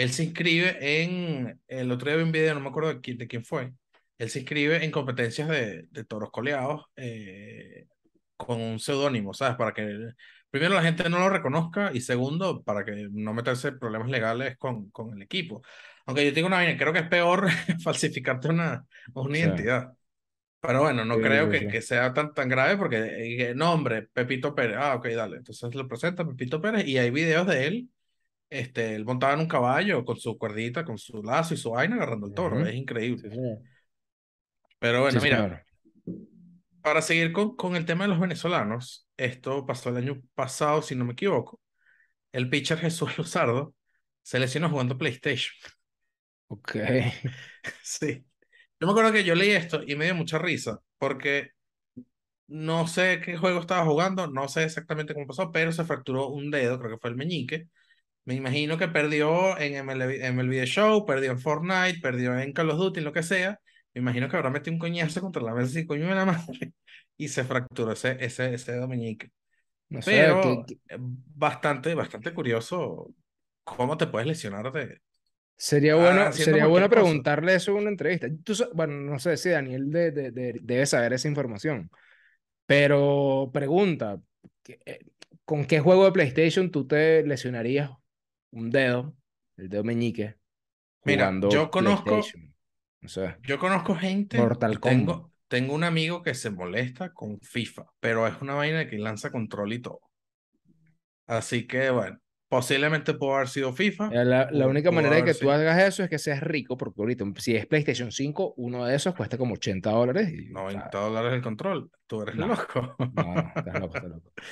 él 0.02 0.10
se 0.12 0.24
inscribe 0.24 0.78
en, 1.02 1.60
el 1.68 1.90
otro 1.92 2.08
día 2.08 2.16
vi 2.18 2.22
un 2.24 2.32
video, 2.32 2.54
no 2.54 2.60
me 2.60 2.68
acuerdo 2.68 2.90
de 2.94 3.00
quién, 3.00 3.18
de 3.18 3.26
quién 3.28 3.44
fue. 3.44 3.72
Él 4.18 4.30
se 4.30 4.40
inscribe 4.40 4.84
en 4.84 4.90
competencias 4.90 5.48
de, 5.48 5.84
de 5.90 6.04
toros 6.04 6.30
coleados 6.30 6.86
eh, 6.96 7.86
con 8.36 8.60
un 8.60 8.78
seudónimo, 8.80 9.34
¿sabes? 9.34 9.56
Para 9.56 9.72
que 9.74 10.10
primero 10.50 10.74
la 10.74 10.82
gente 10.82 11.08
no 11.08 11.18
lo 11.18 11.28
reconozca 11.30 11.90
y 11.92 12.00
segundo, 12.00 12.62
para 12.62 12.84
que 12.84 13.08
no 13.10 13.34
meterse 13.34 13.72
problemas 13.72 14.08
legales 14.10 14.56
con, 14.58 14.90
con 14.90 15.14
el 15.14 15.22
equipo. 15.22 15.62
Aunque 16.06 16.24
yo 16.24 16.32
tengo 16.32 16.46
una 16.48 16.56
vaina, 16.58 16.78
creo 16.78 16.92
que 16.92 17.00
es 17.00 17.08
peor 17.08 17.48
falsificarte 17.82 18.48
una, 18.48 18.86
una 19.14 19.36
Sí. 19.36 19.42
identidad. 19.42 19.92
Pero 20.60 20.82
bueno, 20.82 21.04
no 21.04 21.20
creo 21.20 21.48
que, 21.48 21.68
que 21.68 21.82
sea 21.82 22.12
tan, 22.14 22.34
tan 22.34 22.48
grave 22.48 22.76
porque 22.76 22.96
eh, 23.50 23.54
nombre, 23.54 24.02
Pepito 24.12 24.54
Pérez. 24.54 24.76
Ah, 24.78 24.96
ok, 24.96 25.06
dale. 25.08 25.36
Entonces 25.38 25.74
lo 25.74 25.86
presenta 25.88 26.26
Pepito 26.26 26.60
Pérez 26.60 26.86
y 26.86 26.98
hay 26.98 27.10
videos 27.10 27.46
de 27.46 27.66
él. 27.66 27.90
Este, 28.50 28.94
él 28.94 29.04
montaba 29.04 29.34
en 29.34 29.40
un 29.40 29.48
caballo 29.48 30.04
con 30.04 30.16
su 30.18 30.38
cuerdita, 30.38 30.84
con 30.84 30.98
su 30.98 31.22
lazo 31.22 31.54
y 31.54 31.56
su 31.58 31.70
vaina 31.72 31.96
agarrando 31.96 32.26
el 32.26 32.34
toro. 32.34 32.60
Ujú. 32.60 32.66
Es 32.66 32.74
increíble. 32.74 33.30
Sí. 33.30 33.38
Pero 34.78 35.02
bueno, 35.02 35.12
Sí, 35.12 35.20
mira, 35.20 35.36
señor. 35.36 35.64
para 36.82 37.02
seguir 37.02 37.32
con, 37.32 37.56
con 37.56 37.76
el 37.76 37.84
tema 37.86 38.04
de 38.04 38.10
los 38.10 38.20
venezolanos, 38.20 39.08
esto 39.16 39.66
pasó 39.66 39.90
el 39.90 39.96
año 39.98 40.22
pasado, 40.34 40.82
si 40.82 40.94
no 40.94 41.04
me 41.04 41.12
equivoco. 41.12 41.60
El 42.32 42.50
pitcher 42.50 42.78
Jesús 42.78 43.16
Luzardo 43.18 43.74
se 44.22 44.38
lesionó 44.40 44.70
jugando 44.70 44.98
PlayStation. 44.98 45.54
Ok. 46.48 46.74
Sí. 47.82 48.24
Yo 48.80 48.86
me 48.86 48.92
acuerdo 48.92 49.12
que 49.12 49.24
yo 49.24 49.34
leí 49.34 49.50
esto 49.52 49.82
y 49.86 49.96
me 49.96 50.06
dio 50.06 50.14
mucha 50.14 50.38
risa 50.38 50.80
porque 50.98 51.50
no 52.48 52.86
sé 52.86 53.20
qué 53.24 53.36
juego 53.36 53.60
estaba 53.60 53.84
jugando, 53.86 54.26
no 54.28 54.48
sé 54.48 54.64
exactamente 54.64 55.14
cómo 55.14 55.26
pasó, 55.26 55.52
pero 55.52 55.72
se 55.72 55.84
fracturó 55.84 56.28
un 56.28 56.50
dedo, 56.50 56.78
creo 56.78 56.92
que 56.92 56.98
fue 57.00 57.10
el 57.10 57.16
meñique. 57.16 57.68
Me 58.28 58.34
imagino 58.34 58.76
que 58.76 58.88
perdió 58.88 59.58
en 59.58 59.74
MLB, 59.74 60.22
MLB 60.32 60.50
The 60.60 60.66
Show, 60.66 61.06
perdió 61.06 61.30
en 61.32 61.40
Fortnite, 61.40 62.00
perdió 62.02 62.38
en 62.38 62.52
Call 62.52 62.70
of 62.70 62.76
Duty, 62.78 63.00
lo 63.00 63.12
que 63.12 63.22
sea. 63.22 63.58
Me 63.94 64.00
imagino 64.02 64.28
que 64.28 64.36
habrá 64.36 64.50
metido 64.50 64.74
un 64.74 64.78
coñazo 64.78 65.20
contra 65.22 65.42
la 65.42 65.54
mesa 65.54 65.80
y 65.80 65.86
coño 65.86 66.06
de 66.08 66.14
la 66.14 66.24
madre 66.26 66.74
y 67.16 67.28
se 67.28 67.44
fracturó 67.44 67.92
ese, 67.92 68.16
ese, 68.20 68.52
ese 68.54 68.72
dedo 68.72 68.86
meñique. 68.86 69.30
No 69.88 70.02
sé, 70.02 70.10
Pero 70.10 70.40
que- 70.42 70.64
que- 70.66 70.94
eh, 70.94 70.98
bastante, 71.00 71.94
bastante 71.94 72.34
curioso 72.34 73.08
cómo 73.64 73.96
te 73.96 74.06
puedes 74.06 74.28
lesionar 74.28 74.70
de... 74.72 75.00
sería 75.56 75.94
Ah, 75.94 76.02
bueno, 76.02 76.32
sería 76.32 76.66
bueno 76.66 76.88
preguntarle 76.90 77.54
eso 77.54 77.72
en 77.72 77.78
una 77.78 77.90
entrevista. 77.90 78.28
Tú 78.44 78.54
bueno, 78.74 78.94
no 78.94 79.18
sé 79.18 79.36
si 79.36 79.50
Daniel 79.50 79.90
de- 79.90 80.10
de- 80.12 80.30
de- 80.30 80.58
debe 80.62 80.86
saber 80.86 81.12
esa 81.14 81.28
información, 81.28 81.90
pero 82.66 83.50
pregunta, 83.52 84.20
¿qué- 84.62 84.80
eh, 84.86 85.00
¿con 85.44 85.66
qué 85.66 85.80
juego 85.80 86.04
de 86.06 86.12
PlayStation 86.12 86.70
tú 86.70 86.86
te 86.86 87.24
lesionarías 87.24 87.90
un 88.50 88.70
dedo, 88.70 89.14
el 89.56 89.68
dedo 89.68 89.84
meñique, 89.84 90.36
Mira, 91.04 91.32
yo 91.50 91.70
conozco-? 91.70 92.20
No 93.00 93.08
sé. 93.08 93.36
Yo 93.42 93.58
conozco 93.58 93.94
gente 93.94 94.38
Mortal 94.38 94.74
y 94.74 94.76
tengo, 94.78 95.12
Kombat. 95.14 95.32
tengo 95.48 95.74
un 95.74 95.84
amigo 95.84 96.22
que 96.22 96.34
se 96.34 96.50
molesta 96.50 97.12
con 97.14 97.40
FIFA, 97.40 97.86
pero 98.00 98.26
es 98.26 98.34
una 98.42 98.54
vaina 98.54 98.88
que 98.88 98.98
lanza 98.98 99.30
control 99.30 99.72
y 99.72 99.78
todo. 99.80 100.00
Así 101.26 101.66
que 101.66 101.90
bueno, 101.90 102.18
posiblemente 102.48 103.14
pudo 103.14 103.36
haber 103.36 103.48
sido 103.48 103.72
FIFA. 103.72 104.10
La, 104.24 104.50
la 104.50 104.66
única 104.66 104.90
manera 104.90 105.16
de 105.16 105.24
que 105.24 105.32
tú 105.32 105.40
sido- 105.40 105.52
hagas 105.52 105.82
eso 105.82 106.02
es 106.02 106.10
que 106.10 106.18
seas 106.18 106.42
rico, 106.42 106.76
porque 106.76 107.00
ahorita, 107.00 107.24
si 107.36 107.54
es 107.54 107.66
PlayStation 107.66 108.10
5, 108.12 108.54
uno 108.56 108.84
de 108.86 108.96
esos 108.96 109.14
cuesta 109.14 109.36
como 109.38 109.54
80 109.54 109.90
dólares. 109.90 110.30
Y, 110.32 110.52
o 110.54 110.70
sea, 110.70 110.88
90 110.88 110.98
dólares 110.98 111.32
el 111.34 111.42
control. 111.42 111.90
Tú 112.06 112.22
eres 112.22 112.34
No. 112.36 112.46
loco. 112.48 112.96
no, 113.14 113.34
no, 113.34 113.52
estás 113.54 113.80
loco, 113.80 113.96
estás 113.96 114.10
loco. 114.10 114.32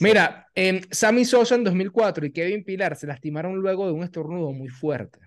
Mira, 0.00 0.48
em, 0.54 0.80
Sammy 0.90 1.24
Sosa 1.24 1.54
en 1.54 1.64
2004 1.64 2.26
y 2.26 2.32
Kevin 2.32 2.64
Pilar 2.64 2.96
se 2.96 3.06
lastimaron 3.06 3.56
luego 3.56 3.86
de 3.86 3.92
un 3.92 4.02
estornudo 4.04 4.52
muy 4.52 4.68
fuerte. 4.68 5.18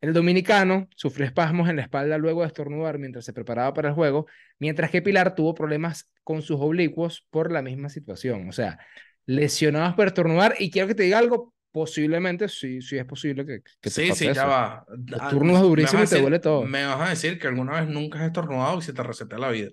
El 0.00 0.12
dominicano 0.12 0.88
sufrió 0.94 1.26
espasmos 1.26 1.68
en 1.68 1.76
la 1.76 1.82
espalda 1.82 2.18
luego 2.18 2.42
de 2.42 2.46
estornudar 2.48 2.98
mientras 2.98 3.24
se 3.24 3.32
preparaba 3.32 3.74
para 3.74 3.88
el 3.88 3.94
juego, 3.94 4.26
mientras 4.60 4.90
que 4.90 5.02
Pilar 5.02 5.34
tuvo 5.34 5.54
problemas 5.54 6.08
con 6.22 6.42
sus 6.42 6.58
oblicuos 6.60 7.26
por 7.30 7.50
la 7.50 7.62
misma 7.62 7.88
situación. 7.88 8.48
O 8.48 8.52
sea, 8.52 8.78
lesionados 9.26 9.94
por 9.94 10.06
estornudar. 10.06 10.54
Y 10.58 10.70
quiero 10.70 10.86
que 10.88 10.94
te 10.94 11.02
diga 11.02 11.18
algo, 11.18 11.52
posiblemente, 11.72 12.48
sí, 12.48 12.80
sí 12.80 12.96
es 12.96 13.04
posible 13.04 13.44
que, 13.44 13.60
que 13.80 13.90
te 13.90 13.90
Sí, 13.90 14.12
sí, 14.12 14.26
ya 14.26 14.30
eso. 14.32 14.46
va. 14.46 14.86
Ah, 15.20 15.30
turno 15.30 15.54
es 15.54 15.60
me 15.60 15.66
durísimo 15.66 16.00
a 16.00 16.04
y 16.04 16.06
te 16.08 16.14
decir- 16.14 16.22
duele 16.22 16.38
todo. 16.38 16.62
Me 16.64 16.84
vas 16.86 17.00
a 17.00 17.10
decir 17.10 17.38
que 17.40 17.48
alguna 17.48 17.80
vez 17.80 17.88
nunca 17.88 18.20
has 18.20 18.26
estornudado 18.26 18.78
y 18.78 18.82
se 18.82 18.92
te 18.92 19.02
resetea 19.02 19.38
la 19.38 19.50
vida. 19.50 19.70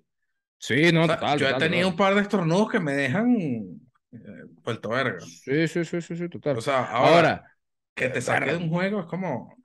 Sí, 0.58 0.92
no, 0.92 1.04
O 1.04 1.06
sea, 1.06 1.16
total, 1.20 1.40
yo 1.40 1.46
he 1.48 1.54
total, 1.54 1.70
tenido 1.70 1.88
un 1.90 1.94
total. 1.96 2.08
par 2.08 2.16
de 2.16 2.22
estornudos 2.22 2.72
que 2.72 2.80
me 2.80 2.94
dejan 2.94 3.82
eh, 4.16 4.46
vuelto 4.64 4.90
verga. 4.90 5.32
Sí, 5.44 5.68
sí, 5.68 5.86
sí, 5.86 6.02
sí, 6.02 6.16
sí, 6.18 6.30
total. 6.30 6.58
O 6.58 6.62
sea, 6.62 6.86
ahora, 6.86 7.24
Ahora, 7.24 7.52
que 7.96 8.10
te 8.10 8.22
eh, 8.26 8.38
saque 8.38 8.52
de 8.52 8.58
un 8.58 8.70
juego 8.70 9.02
es 9.02 9.06
como... 9.08 9.56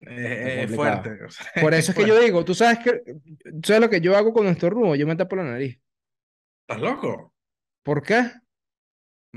Es, 0.00 0.58
es 0.64 0.70
complicado. 0.70 1.14
fuerte. 1.14 1.24
o 1.24 1.30
sea, 1.30 1.46
Por 1.56 1.74
es 1.74 1.74
eso 1.74 1.90
es 1.92 1.96
que 1.96 2.04
fuerte. 2.04 2.06
yo 2.06 2.18
digo, 2.20 2.44
tú 2.44 2.54
sabes 2.54 2.78
que, 2.80 3.02
tú 3.04 3.60
sabes 3.64 3.80
lo 3.82 3.90
que 3.90 4.00
yo 4.00 4.16
hago 4.16 4.32
cuando 4.32 4.52
estornudo, 4.52 4.94
yo 4.94 5.06
me 5.06 5.16
tapo 5.16 5.36
la 5.36 5.44
nariz. 5.44 5.80
¿Estás 6.62 6.80
loco? 6.82 7.32
¿Por 7.82 8.02
qué? 8.02 8.20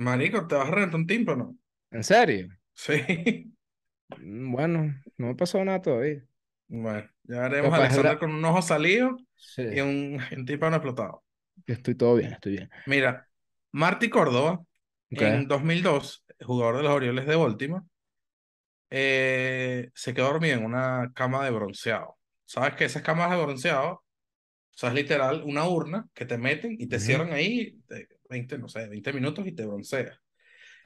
Marico, 0.06 0.42
te 0.48 0.56
vas 0.56 0.68
a 0.68 0.72
reventar 0.72 1.00
un 1.00 1.08
tímpano. 1.08 1.56
¿En 1.92 2.04
serio? 2.04 2.50
Sí. 2.74 3.54
Mm, 4.16 4.52
Bueno, 4.54 4.84
no 5.18 5.26
me 5.28 5.32
ha 5.34 5.36
pasado 5.36 5.66
nada 5.66 5.82
todavía. 5.82 6.24
Bueno, 6.68 7.08
ya 7.24 7.42
veremos 7.42 7.74
a 7.74 7.78
Alexander 7.78 8.18
la- 8.18 8.18
con 8.18 8.32
un 8.34 8.44
ojo 8.46 8.62
salido 8.62 9.18
Sí, 9.36 9.64
y 9.68 9.80
un, 9.82 10.20
un 10.36 10.46
tímpano 10.46 10.78
explotado. 10.78 11.24
estoy 11.68 11.96
todo 11.96 12.16
bien, 12.16 12.34
estoy 12.34 12.54
bien. 12.54 12.70
Mira, 12.86 13.28
Marty 13.74 14.10
Córdoba, 14.10 14.62
Ok. 15.12 15.22
en 15.22 15.48
2002, 15.48 16.26
jugador 16.42 16.78
de 16.78 16.84
los 16.84 16.92
Orioles 16.94 17.26
de 17.28 17.36
Baltimore, 17.36 17.84
eh, 18.90 19.90
se 19.96 20.14
quedó 20.14 20.28
dormido 20.28 20.58
en 20.58 20.66
una 20.66 21.12
cama 21.16 21.44
de 21.46 21.52
bronceado. 21.52 22.18
¿Sabes 22.46 22.76
que 22.76 22.86
esas 22.86 23.04
camas 23.04 23.32
de 23.32 23.38
bronceado, 23.42 23.92
o 23.94 24.04
sea, 24.78 24.90
es 24.92 24.96
literal 24.96 25.44
una 25.46 25.68
urna 25.68 26.08
que 26.14 26.26
te 26.26 26.38
meten 26.38 26.76
y 26.80 26.88
te 26.88 27.00
Ujú. 27.00 27.00
cierran 27.00 27.34
ahí 27.34 27.80
de 27.90 28.08
20, 28.30 28.58
no 28.58 28.70
sé, 28.70 28.88
20 28.90 29.14
minutos 29.14 29.48
y 29.48 29.54
te 29.54 29.66
bronceas. 29.66 30.20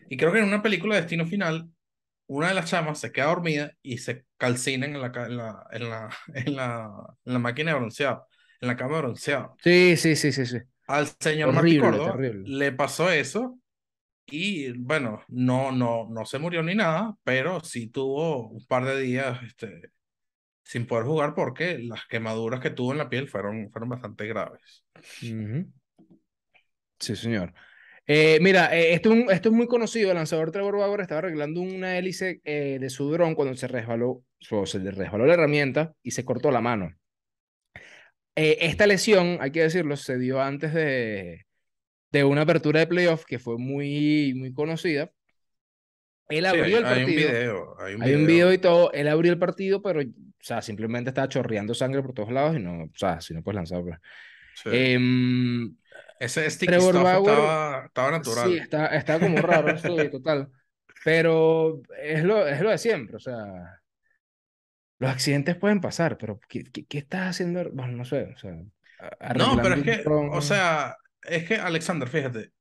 Y 0.10 0.18
creo 0.18 0.32
que 0.34 0.40
en 0.40 0.46
una 0.46 0.64
película 0.64 0.96
de 0.96 1.02
Destino 1.02 1.28
Final, 1.28 1.70
una 2.28 2.50
de 2.50 2.56
las 2.56 2.70
chamas 2.70 3.00
se 3.00 3.12
queda 3.12 3.28
dormida 3.28 3.72
y 3.84 4.00
se 4.00 4.26
calcina 4.38 4.86
en 4.88 5.02
la, 5.02 5.08
en 5.08 5.38
la, 5.38 5.68
en 5.72 5.90
la, 5.90 6.10
en 6.36 6.56
la, 6.58 6.92
en 7.26 7.34
la 7.34 7.40
máquina 7.40 7.74
de 7.74 7.80
bronceado, 7.80 8.28
en 8.62 8.70
la 8.70 8.78
cama 8.78 8.98
de 8.98 9.02
bronceado. 9.04 9.60
Sí, 9.64 9.98
sí, 9.98 10.16
sí, 10.16 10.32
sí, 10.32 10.46
sí. 10.46 10.58
Al 10.88 11.08
señor 11.20 11.54
Marty 11.54 11.78
Terrible, 11.78 11.98
Córdoba 11.98 12.12
terrible. 12.14 12.50
le 12.58 12.72
pasó 12.72 13.10
eso 13.12 13.60
y 14.28 14.72
bueno, 14.78 15.22
no, 15.28 15.72
no, 15.72 16.08
no 16.10 16.26
se 16.26 16.40
murió 16.40 16.64
ni 16.64 16.76
nada, 16.76 17.16
pero 17.24 17.62
sí 17.64 17.88
tuvo 17.88 18.50
un 18.50 18.66
par 18.66 18.86
de 18.86 19.00
días 19.02 19.40
este, 19.44 19.82
sin 20.64 20.88
poder 20.88 21.06
jugar 21.06 21.36
porque 21.36 21.80
las 21.80 22.06
quemaduras 22.08 22.60
que 22.60 22.72
tuvo 22.72 22.92
en 22.92 23.00
la 23.00 23.10
piel 23.10 23.28
fueron, 23.30 23.70
fueron 23.72 23.90
bastante 23.90 24.28
graves. 24.28 24.84
Sí, 27.00 27.16
señor. 27.16 27.54
Eh, 28.08 28.40
mira, 28.42 28.76
eh, 28.78 28.94
esto, 28.94 29.12
es 29.14 29.24
un- 29.24 29.32
esto 29.32 29.50
es 29.50 29.56
muy 29.56 29.68
conocido. 29.68 30.12
El 30.12 30.18
lanzador 30.18 30.52
Trevor 30.52 30.78
Bauer 30.78 31.02
estaba 31.02 31.20
arreglando 31.20 31.62
una 31.62 31.98
hélice 31.98 32.42
eh, 32.44 32.78
de 32.80 32.90
su 32.90 33.10
dron 33.12 33.36
cuando 33.36 33.56
se 33.56 33.68
resbaló, 33.68 34.24
o 34.52 34.66
se 34.66 34.80
le 34.80 34.92
resbaló 34.92 35.26
la 35.26 35.34
herramienta 35.34 35.94
y 36.04 36.12
se 36.12 36.24
cortó 36.26 36.52
la 36.52 36.62
mano. 36.62 36.94
Eh, 38.36 38.58
esta 38.62 38.86
lesión, 38.88 39.38
hay 39.42 39.52
que 39.52 39.62
decirlo, 39.64 39.96
se 39.98 40.18
dio 40.18 40.42
antes 40.42 40.74
de, 40.74 41.46
de 42.12 42.24
una 42.26 42.42
apertura 42.44 42.80
de 42.82 42.88
playoff 42.88 43.26
que 43.26 43.40
fue 43.40 43.58
muy, 43.58 44.34
muy 44.36 44.54
conocida. 44.54 45.12
Él 46.28 46.46
Sí, 46.46 46.46
abrió 46.46 46.64
hay, 46.64 46.74
el 46.78 46.86
hay 46.86 47.04
un 47.04 47.14
partido. 47.14 47.16
video, 47.16 47.76
hay 47.80 47.96
un 47.96 48.02
Hay 48.02 48.14
un 48.16 48.26
video. 48.26 48.28
video 48.28 48.54
y 48.54 48.58
todo. 48.58 48.92
Él 48.94 49.08
abrió 49.08 49.32
el 49.32 49.40
partido, 49.40 49.82
pero, 49.82 50.02
o 50.02 50.06
sea, 50.40 50.62
simplemente 50.62 51.10
estaba 51.12 51.30
chorreando 51.30 51.74
sangre 51.74 52.02
por 52.02 52.14
todos 52.14 52.32
lados 52.32 52.56
y 52.58 52.60
no, 52.60 52.84
o 52.86 52.90
sea, 52.96 53.22
si 53.22 53.34
no 53.34 53.44
puedes 53.44 53.56
lanzar. 53.58 53.82
pues. 53.84 54.00
Sí. 54.64 54.70
Em, 54.72 55.76
Ese 56.20 56.50
sticky 56.50 56.68
Trevor 56.68 56.96
Bauer, 57.04 57.30
estaba, 57.34 57.86
estaba 57.86 58.08
Sí, 58.10 58.14
natural. 58.14 58.58
está, 58.58 58.88
está 58.88 59.20
como 59.20 59.38
raro, 59.42 59.78
sí, 59.78 60.10
total. 60.10 60.50
Pero 61.04 61.82
es 62.02 62.24
lo, 62.24 62.48
es 62.48 62.62
lo 62.62 62.70
de 62.72 62.78
siempre, 62.78 63.18
o 63.18 63.20
sea, 63.20 63.80
los 65.00 65.12
accidentes 65.12 65.58
pueden 65.58 65.82
pasar, 65.82 66.18
pero 66.18 66.40
¿qué, 66.50 66.64
qué, 66.66 66.86
qué 66.86 66.98
estás 67.00 67.30
haciendo? 67.32 67.70
Bueno, 67.74 67.94
no 67.98 68.06
sé, 68.06 68.34
o 68.36 68.38
sea, 68.38 68.54
No, 69.34 69.60
pero 69.62 69.76
es 69.76 69.82
que, 69.82 70.14
o 70.28 70.42
sea, 70.42 70.96
es 71.24 71.46
que 71.48 71.56
Alexander, 71.56 72.08
fíjate, 72.08 72.52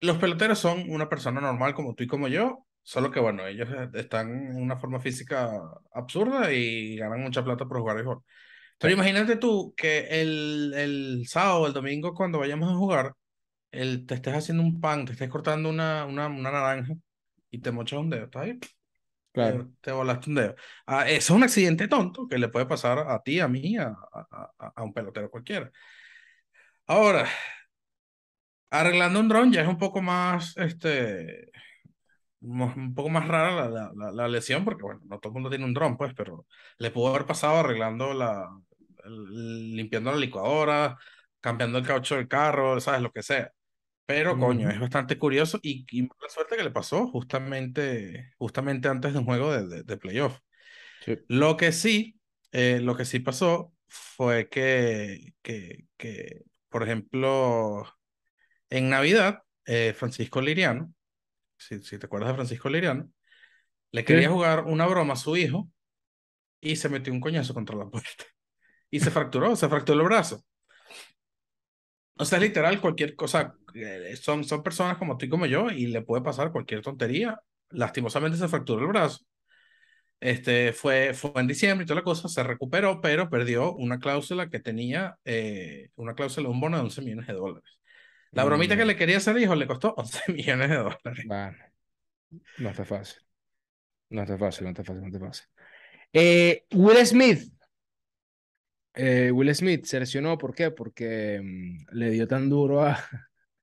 los 0.00 0.18
peloteros 0.18 0.58
son 0.58 0.90
una 0.90 1.08
persona 1.08 1.40
normal 1.40 1.74
como 1.74 1.94
tú 1.94 2.04
y 2.04 2.06
como 2.06 2.28
yo, 2.28 2.66
solo 2.82 3.10
que 3.10 3.20
bueno, 3.20 3.46
ellos 3.46 3.68
eh, 3.70 3.88
están 3.94 4.30
en 4.50 4.56
una 4.56 4.76
forma 4.78 5.00
física 5.00 5.50
absurda 5.92 6.52
y 6.52 6.96
ganan 6.96 7.20
mucha 7.22 7.44
plata 7.44 7.66
por 7.66 7.78
jugar 7.80 7.96
béisbol. 7.96 8.22
Pero 8.80 8.94
Sí. 8.94 8.94
imagínate 8.94 9.36
tú 9.36 9.74
que 9.76 10.22
el, 10.22 10.74
el 10.76 11.26
sábado 11.28 11.62
o 11.62 11.66
el 11.68 11.74
domingo 11.74 12.14
cuando 12.14 12.38
vayamos 12.40 12.70
a 12.72 12.76
jugar, 12.76 13.14
el, 13.72 14.06
te 14.06 14.14
estés 14.16 14.34
haciendo 14.36 14.62
un 14.64 14.80
pan, 14.80 15.06
te 15.06 15.12
estés 15.12 15.30
cortando 15.30 15.70
una, 15.70 16.06
una, 16.06 16.28
una 16.28 16.50
naranja 16.52 16.94
y 17.50 17.60
te 17.60 17.72
mochas 17.72 18.00
un 18.00 18.10
dedo, 18.10 18.26
¿está 18.26 18.42
ahí? 18.42 18.58
Claro. 19.32 19.64
Te, 19.64 19.90
te 19.90 19.92
volaste 19.92 20.30
un 20.30 20.36
dedo. 20.36 20.54
Ah, 20.86 21.02
eso 21.08 21.32
es 21.34 21.36
un 21.38 21.42
accidente 21.44 21.88
tonto 21.88 22.28
que 22.28 22.38
le 22.38 22.48
puede 22.48 22.66
pasar 22.66 22.98
a 23.00 23.22
ti, 23.22 23.40
a 23.40 23.48
mí, 23.48 23.76
a, 23.76 23.88
a, 24.12 24.52
a- 24.76 24.82
un 24.84 24.92
pelotero 24.92 25.30
cualquiera. 25.30 25.70
Ahora, 26.86 27.28
arreglando 28.70 29.20
un 29.20 29.28
dron 29.28 29.52
ya 29.52 29.62
es 29.62 29.68
un 29.68 29.78
poco 29.78 30.00
más, 30.02 30.56
este, 30.56 31.50
un 32.42 32.94
poco 32.94 33.08
más 33.10 33.28
rara 33.28 33.68
la, 33.70 33.92
la, 33.94 34.12
la, 34.12 34.28
lesión, 34.28 34.64
porque 34.64 34.82
bueno, 34.84 35.00
no 35.06 35.18
todo 35.20 35.30
el 35.30 35.34
mundo 35.34 35.50
tiene 35.50 35.64
un 35.64 35.74
dron, 35.74 35.96
pues, 35.96 36.14
pero 36.16 36.46
le 36.78 36.90
pudo 36.90 37.08
haber 37.10 37.26
pasado 37.26 37.58
arreglando 37.60 38.14
la, 38.14 38.48
limpiando 39.06 40.12
la 40.12 40.18
licuadora, 40.18 40.98
cambiando 41.40 41.78
el 41.78 41.86
caucho 41.86 42.16
del 42.16 42.28
carro, 42.28 42.80
sabes, 42.80 43.02
lo 43.02 43.12
que 43.12 43.22
sea. 43.22 43.52
Pero 44.12 44.38
coño, 44.38 44.68
es 44.68 44.78
bastante 44.78 45.18
curioso 45.18 45.58
y, 45.62 45.86
y 45.90 46.02
la 46.02 46.28
suerte 46.28 46.56
que 46.56 46.64
le 46.64 46.70
pasó 46.70 47.08
justamente, 47.08 48.34
justamente 48.36 48.88
antes 48.88 49.14
de 49.14 49.18
un 49.20 49.24
juego 49.24 49.50
de, 49.50 49.66
de, 49.66 49.82
de 49.84 49.96
playoff. 49.96 50.38
Sí. 51.00 51.16
Lo 51.28 51.56
que 51.56 51.72
sí, 51.72 52.20
eh, 52.52 52.80
lo 52.82 52.96
que 52.96 53.06
sí 53.06 53.20
pasó 53.20 53.72
fue 53.88 54.48
que, 54.50 55.34
que, 55.42 55.86
que, 55.96 56.42
por 56.68 56.82
ejemplo, 56.82 57.84
en 58.70 58.90
Navidad, 58.90 59.42
eh, 59.66 59.94
Francisco 59.96 60.42
Liriano, 60.42 60.92
si, 61.56 61.80
si 61.80 61.98
te 61.98 62.06
acuerdas 62.06 62.30
de 62.30 62.34
Francisco 62.36 62.68
Liriano, 62.68 63.10
le 63.92 64.04
quería 64.04 64.30
jugar 64.30 64.64
una 64.66 64.86
broma 64.86 65.14
a 65.14 65.16
su 65.16 65.36
hijo 65.36 65.70
y 66.60 66.76
se 66.76 66.88
metió 66.88 67.12
un 67.12 67.20
coñazo 67.20 67.54
contra 67.54 67.76
la 67.76 67.90
puerta. 67.90 68.24
Y 68.90 69.00
se 69.00 69.10
fracturó, 69.10 69.56
se 69.56 69.68
fracturó 69.68 70.00
el 70.00 70.06
brazo. 70.06 70.44
O 72.16 72.24
sea, 72.24 72.38
literal, 72.38 72.80
cualquier 72.80 73.16
cosa, 73.16 73.56
eh, 73.74 74.14
son, 74.20 74.44
son 74.44 74.62
personas 74.62 74.98
como 74.98 75.16
tú 75.16 75.26
y 75.26 75.28
como 75.28 75.46
yo 75.46 75.70
y 75.70 75.86
le 75.86 76.02
puede 76.02 76.22
pasar 76.22 76.52
cualquier 76.52 76.82
tontería. 76.82 77.40
Lastimosamente 77.70 78.38
se 78.38 78.48
fracturó 78.48 78.82
el 78.82 78.88
brazo. 78.88 79.24
Este, 80.20 80.72
fue, 80.72 81.14
fue 81.14 81.32
en 81.36 81.48
diciembre 81.48 81.84
y 81.84 81.86
toda 81.86 82.00
la 82.00 82.04
cosa, 82.04 82.28
se 82.28 82.44
recuperó, 82.44 83.00
pero 83.00 83.28
perdió 83.28 83.74
una 83.74 83.98
cláusula 83.98 84.48
que 84.50 84.60
tenía, 84.60 85.18
eh, 85.24 85.88
una 85.96 86.14
cláusula, 86.14 86.48
un 86.48 86.60
bono 86.60 86.76
de 86.76 86.84
11 86.84 87.02
millones 87.02 87.26
de 87.26 87.32
dólares. 87.34 87.80
La 88.34 88.44
bromita 88.44 88.76
que 88.76 88.84
Mm, 88.84 88.86
le 88.86 88.96
quería 88.96 89.18
hacer 89.18 89.38
hijo 89.38 89.54
le 89.56 89.66
costó 89.66 89.94
11 89.96 90.20
millones 90.32 90.70
de 90.70 90.76
dólares. 90.76 91.02
bueno, 91.22 91.56
no 92.56 92.70
está 92.70 92.84
fácil. 92.84 93.22
No 94.10 94.22
está 94.22 94.38
fácil, 94.38 94.64
no 94.64 94.70
está 94.70 94.84
fácil, 94.84 95.02
no 95.02 95.08
está 95.08 95.20
fácil. 95.20 95.46
Eh, 96.12 96.64
Will 96.72 97.06
Smith. 97.06 97.52
Eh, 98.94 99.30
Will 99.32 99.54
Smith 99.54 99.84
se 99.86 99.98
lesionó, 99.98 100.36
¿por 100.38 100.54
qué? 100.54 100.70
Porque 100.70 101.40
mm, 101.42 101.96
le 101.96 102.10
dio 102.10 102.26
tan 102.26 102.48
duro 102.48 102.82
a, 102.82 102.98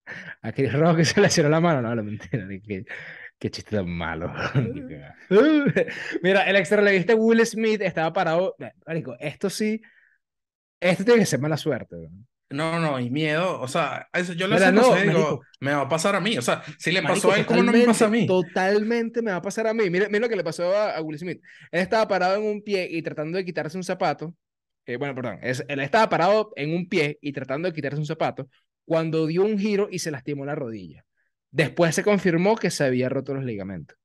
a 0.41 0.51
Chris 0.51 0.73
Rock 0.73 0.97
que 0.97 1.05
se 1.05 1.21
lesionó 1.21 1.49
la 1.49 1.59
mano. 1.59 1.81
No, 1.81 1.93
la 1.93 2.03
mentira, 2.03 2.47
qué, 2.65 2.85
qué 3.37 3.51
chiste 3.51 3.75
tan 3.75 3.89
malo. 3.89 4.33
Mira, 6.23 6.49
el 6.49 6.55
extra 6.55 6.77
relevista 6.77 7.15
Will 7.15 7.45
Smith 7.45 7.81
estaba 7.81 8.11
parado. 8.11 8.55
Marico, 8.85 9.15
esto 9.19 9.49
sí, 9.49 9.81
esto 10.79 11.03
tiene 11.03 11.19
que 11.19 11.25
ser 11.25 11.39
mala 11.39 11.57
suerte. 11.57 11.95
¿no? 11.95 12.25
No, 12.51 12.79
no, 12.79 12.99
y 12.99 13.11
miedo, 13.11 13.61
o 13.61 13.67
sea, 13.67 14.09
eso, 14.11 14.33
yo 14.33 14.47
le 14.47 14.55
hace 14.55 14.71
no, 14.71 14.97
y 14.97 15.07
digo, 15.07 15.41
me 15.59 15.71
va 15.71 15.81
a 15.81 15.87
pasar 15.87 16.15
a 16.15 16.19
mí, 16.19 16.35
o 16.35 16.41
sea, 16.41 16.63
si 16.79 16.91
le 16.91 17.03
pasó 17.03 17.27
Marico, 17.27 17.31
a 17.31 17.37
él, 17.37 17.45
¿cómo 17.45 17.61
no 17.61 17.71
me 17.71 17.85
pasa 17.85 18.05
a 18.05 18.09
mí? 18.09 18.25
Totalmente 18.25 19.21
me 19.21 19.29
va 19.29 19.37
a 19.37 19.41
pasar 19.41 19.67
a 19.67 19.73
mí. 19.75 19.87
Mira, 19.91 20.07
mira 20.07 20.21
lo 20.21 20.29
que 20.29 20.35
le 20.35 20.43
pasó 20.43 20.75
a, 20.75 20.95
a 20.95 21.01
Will 21.01 21.19
Smith. 21.19 21.39
Él 21.71 21.81
estaba 21.81 22.07
parado 22.07 22.37
en 22.37 22.47
un 22.47 22.63
pie 22.63 22.87
y 22.89 23.03
tratando 23.03 23.37
de 23.37 23.45
quitarse 23.45 23.77
un 23.77 23.83
zapato. 23.83 24.33
Eh, 24.93 24.97
bueno, 24.97 25.15
perdón. 25.15 25.39
es- 25.41 25.63
él 25.67 25.79
estaba 25.79 26.09
parado 26.09 26.51
en 26.55 26.73
un 26.75 26.87
pie 26.89 27.17
y 27.21 27.33
tratando 27.33 27.67
de 27.69 27.73
quitarse 27.75 27.97
un 27.99 28.05
zapato 28.05 28.49
cuando 28.85 29.27
dio 29.27 29.43
un 29.43 29.57
giro 29.59 29.87
y 29.91 29.99
se 29.99 30.11
lastimó 30.11 30.45
la 30.45 30.55
rodilla. 30.55 31.05
Después 31.51 31.95
se 31.95 32.03
confirmó 32.03 32.55
que 32.57 32.71
se 32.71 32.83
había 32.85 33.09
roto 33.09 33.33
los 33.33 33.43
ligamentos. 33.45 33.97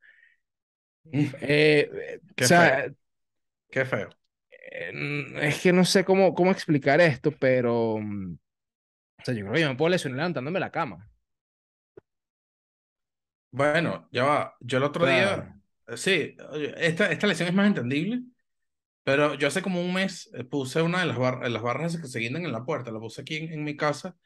Mm, 1.12 1.26
Eh, 1.40 1.90
eh, 1.92 2.20
Qué 2.36 2.44
o 2.44 2.48
sea, 2.48 2.86
Qué 3.70 3.84
feo. 3.84 4.10
eh, 4.50 4.92
es 5.42 5.60
que 5.62 5.72
no 5.72 5.84
sé 5.84 6.04
cómo, 6.04 6.34
cómo 6.34 6.50
explicar 6.50 7.00
esto, 7.00 7.32
pero. 7.32 7.98
mm, 8.00 8.34
O 9.20 9.24
sea, 9.24 9.34
yo 9.34 9.42
creo 9.42 9.54
que 9.54 9.60
yo 9.62 9.68
me 9.70 9.76
puedo 9.76 9.90
lesionar 9.90 10.18
levantándome 10.18 10.60
la 10.60 10.70
cama. 10.72 11.08
Bueno, 13.50 14.08
ya 14.10 14.24
va, 14.24 14.56
yo 14.60 14.78
el 14.78 14.84
otro 14.84 15.06
día, 15.06 15.54
sí, 15.96 16.36
esta, 16.76 17.10
esta 17.12 17.26
lesión 17.28 17.48
es 17.48 17.54
más 17.54 17.68
entendible, 17.68 18.22
pero 19.04 19.34
yo 19.34 19.48
hace 19.48 19.62
como 19.62 19.80
un 19.82 19.94
mes 19.94 20.30
eh, 20.34 20.44
puse 20.44 20.82
una 20.82 21.00
de 21.00 21.06
las, 21.06 21.18
bar- 21.18 21.48
las 21.50 21.62
barras 21.62 21.98
que 22.00 22.08
se 22.08 22.20
guindan 22.20 22.44
en 22.44 22.52
la 22.52 22.64
puerta, 22.64 22.90
la 22.92 23.00
puse 23.00 23.22
aquí 23.22 23.36
en, 23.36 23.52
en 23.52 23.64
mi 23.64 23.76
casa, 23.76 24.16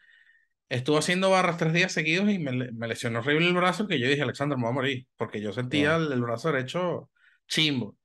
estuve 0.69 0.99
haciendo 0.99 1.31
barras 1.31 1.57
tres 1.59 1.73
días 1.73 1.93
seguidos 1.93 2.31
y 2.31 2.39
me, 2.39 2.53
le- 2.53 2.73
me 2.73 2.89
lesionó 2.89 3.21
horrible 3.21 3.47
el 3.49 3.55
brazo 3.55 3.87
que 3.89 3.99
yo 3.99 4.09
dije, 4.09 4.23
Alexander, 4.23 4.57
me 4.59 4.65
voy 4.65 4.71
a 4.73 4.75
morir, 4.75 5.07
porque 5.17 5.41
yo 5.41 5.53
sentía 5.53 5.97
wow. 5.97 5.99
el, 5.99 6.13
el 6.13 6.21
brazo 6.23 6.53
derecho 6.53 7.11
chimbo. 7.47 7.97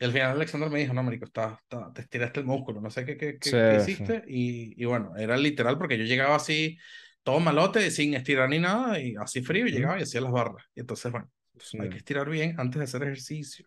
Y 0.00 0.04
al 0.04 0.12
final 0.12 0.32
Alexander 0.32 0.70
me 0.70 0.78
dijo, 0.80 0.94
no, 0.94 1.02
marico, 1.02 1.24
está, 1.26 1.58
está- 1.62 1.92
te 1.92 2.02
estiraste 2.02 2.40
el 2.40 2.46
músculo, 2.46 2.80
no 2.80 2.90
sé 2.90 3.04
qué, 3.04 3.16
qué, 3.16 3.38
Sí, 3.40 3.56
qué, 3.68 3.76
sí. 3.88 4.04
hiciste. 4.04 4.22
Y, 4.28 4.80
y 4.80 4.84
bueno, 4.86 5.16
era 5.16 5.36
literal 5.36 5.76
porque 5.78 5.98
yo 5.98 6.04
llegaba 6.04 6.36
así, 6.36 6.78
todo 7.22 7.40
malote, 7.40 7.90
sin 7.90 8.14
estirar 8.14 8.48
ni 8.48 8.58
nada, 8.58 9.00
y 9.00 9.14
así 9.20 9.42
frío, 9.42 9.66
y 9.66 9.72
llegaba 9.72 9.98
y 9.98 10.02
hacía 10.02 10.20
las 10.20 10.32
barras. 10.32 10.64
Y 10.74 10.80
entonces, 10.80 11.10
bueno, 11.12 11.30
Sí. 11.58 11.78
hay 11.78 11.88
que 11.88 11.98
estirar 11.98 12.28
bien 12.30 12.54
antes 12.58 12.78
de 12.78 12.84
hacer 12.84 13.02
ejercicio. 13.02 13.66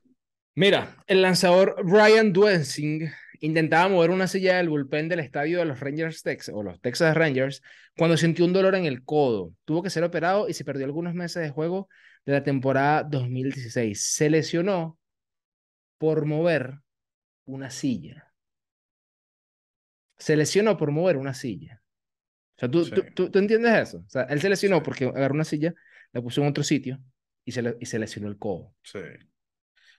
Mira, 0.55 0.97
el 1.07 1.21
lanzador 1.21 1.75
Ryan 1.83 2.33
Duensing 2.33 3.09
intentaba 3.39 3.87
mover 3.89 4.11
una 4.11 4.27
silla 4.27 4.57
del 4.57 4.69
bullpen 4.69 5.07
del 5.07 5.19
estadio 5.19 5.59
de 5.59 5.65
los 5.65 5.79
Rangers 5.79 6.21
Texas 6.23 6.53
o 6.55 6.61
los 6.61 6.79
Texas 6.81 7.15
Rangers 7.15 7.61
cuando 7.97 8.17
sintió 8.17 8.45
un 8.45 8.53
dolor 8.53 8.75
en 8.75 8.85
el 8.85 9.03
codo. 9.03 9.53
Tuvo 9.65 9.81
que 9.81 9.89
ser 9.89 10.03
operado 10.03 10.49
y 10.49 10.53
se 10.53 10.65
perdió 10.65 10.85
algunos 10.85 11.13
meses 11.13 11.41
de 11.41 11.49
juego 11.49 11.87
de 12.25 12.33
la 12.33 12.43
temporada 12.43 13.03
2016. 13.03 14.03
Se 14.03 14.29
lesionó 14.29 14.99
por 15.97 16.25
mover 16.25 16.79
una 17.45 17.69
silla. 17.69 18.31
Se 20.17 20.35
lesionó 20.35 20.77
por 20.77 20.91
mover 20.91 21.17
una 21.17 21.33
silla. 21.33 21.81
O 22.57 22.59
sea, 22.59 22.69
¿tú, 22.69 22.85
Sí, 22.85 22.91
tú, 23.15 23.31
tú, 23.31 23.39
entiendes 23.39 23.89
eso? 23.89 23.99
O 24.05 24.09
sea, 24.09 24.23
él 24.23 24.39
se 24.41 24.49
lesionó 24.49 24.83
porque 24.83 25.05
agarró 25.05 25.33
una 25.33 25.45
silla, 25.45 25.73
la 26.11 26.21
puso 26.21 26.41
en 26.41 26.47
otro 26.47 26.63
sitio 26.63 26.99
y 27.43 27.53
se, 27.53 27.61
le, 27.61 27.77
y 27.79 27.85
se 27.85 27.97
lesionó 27.97 28.27
el 28.27 28.37
codo. 28.37 28.75
sí. 28.83 28.99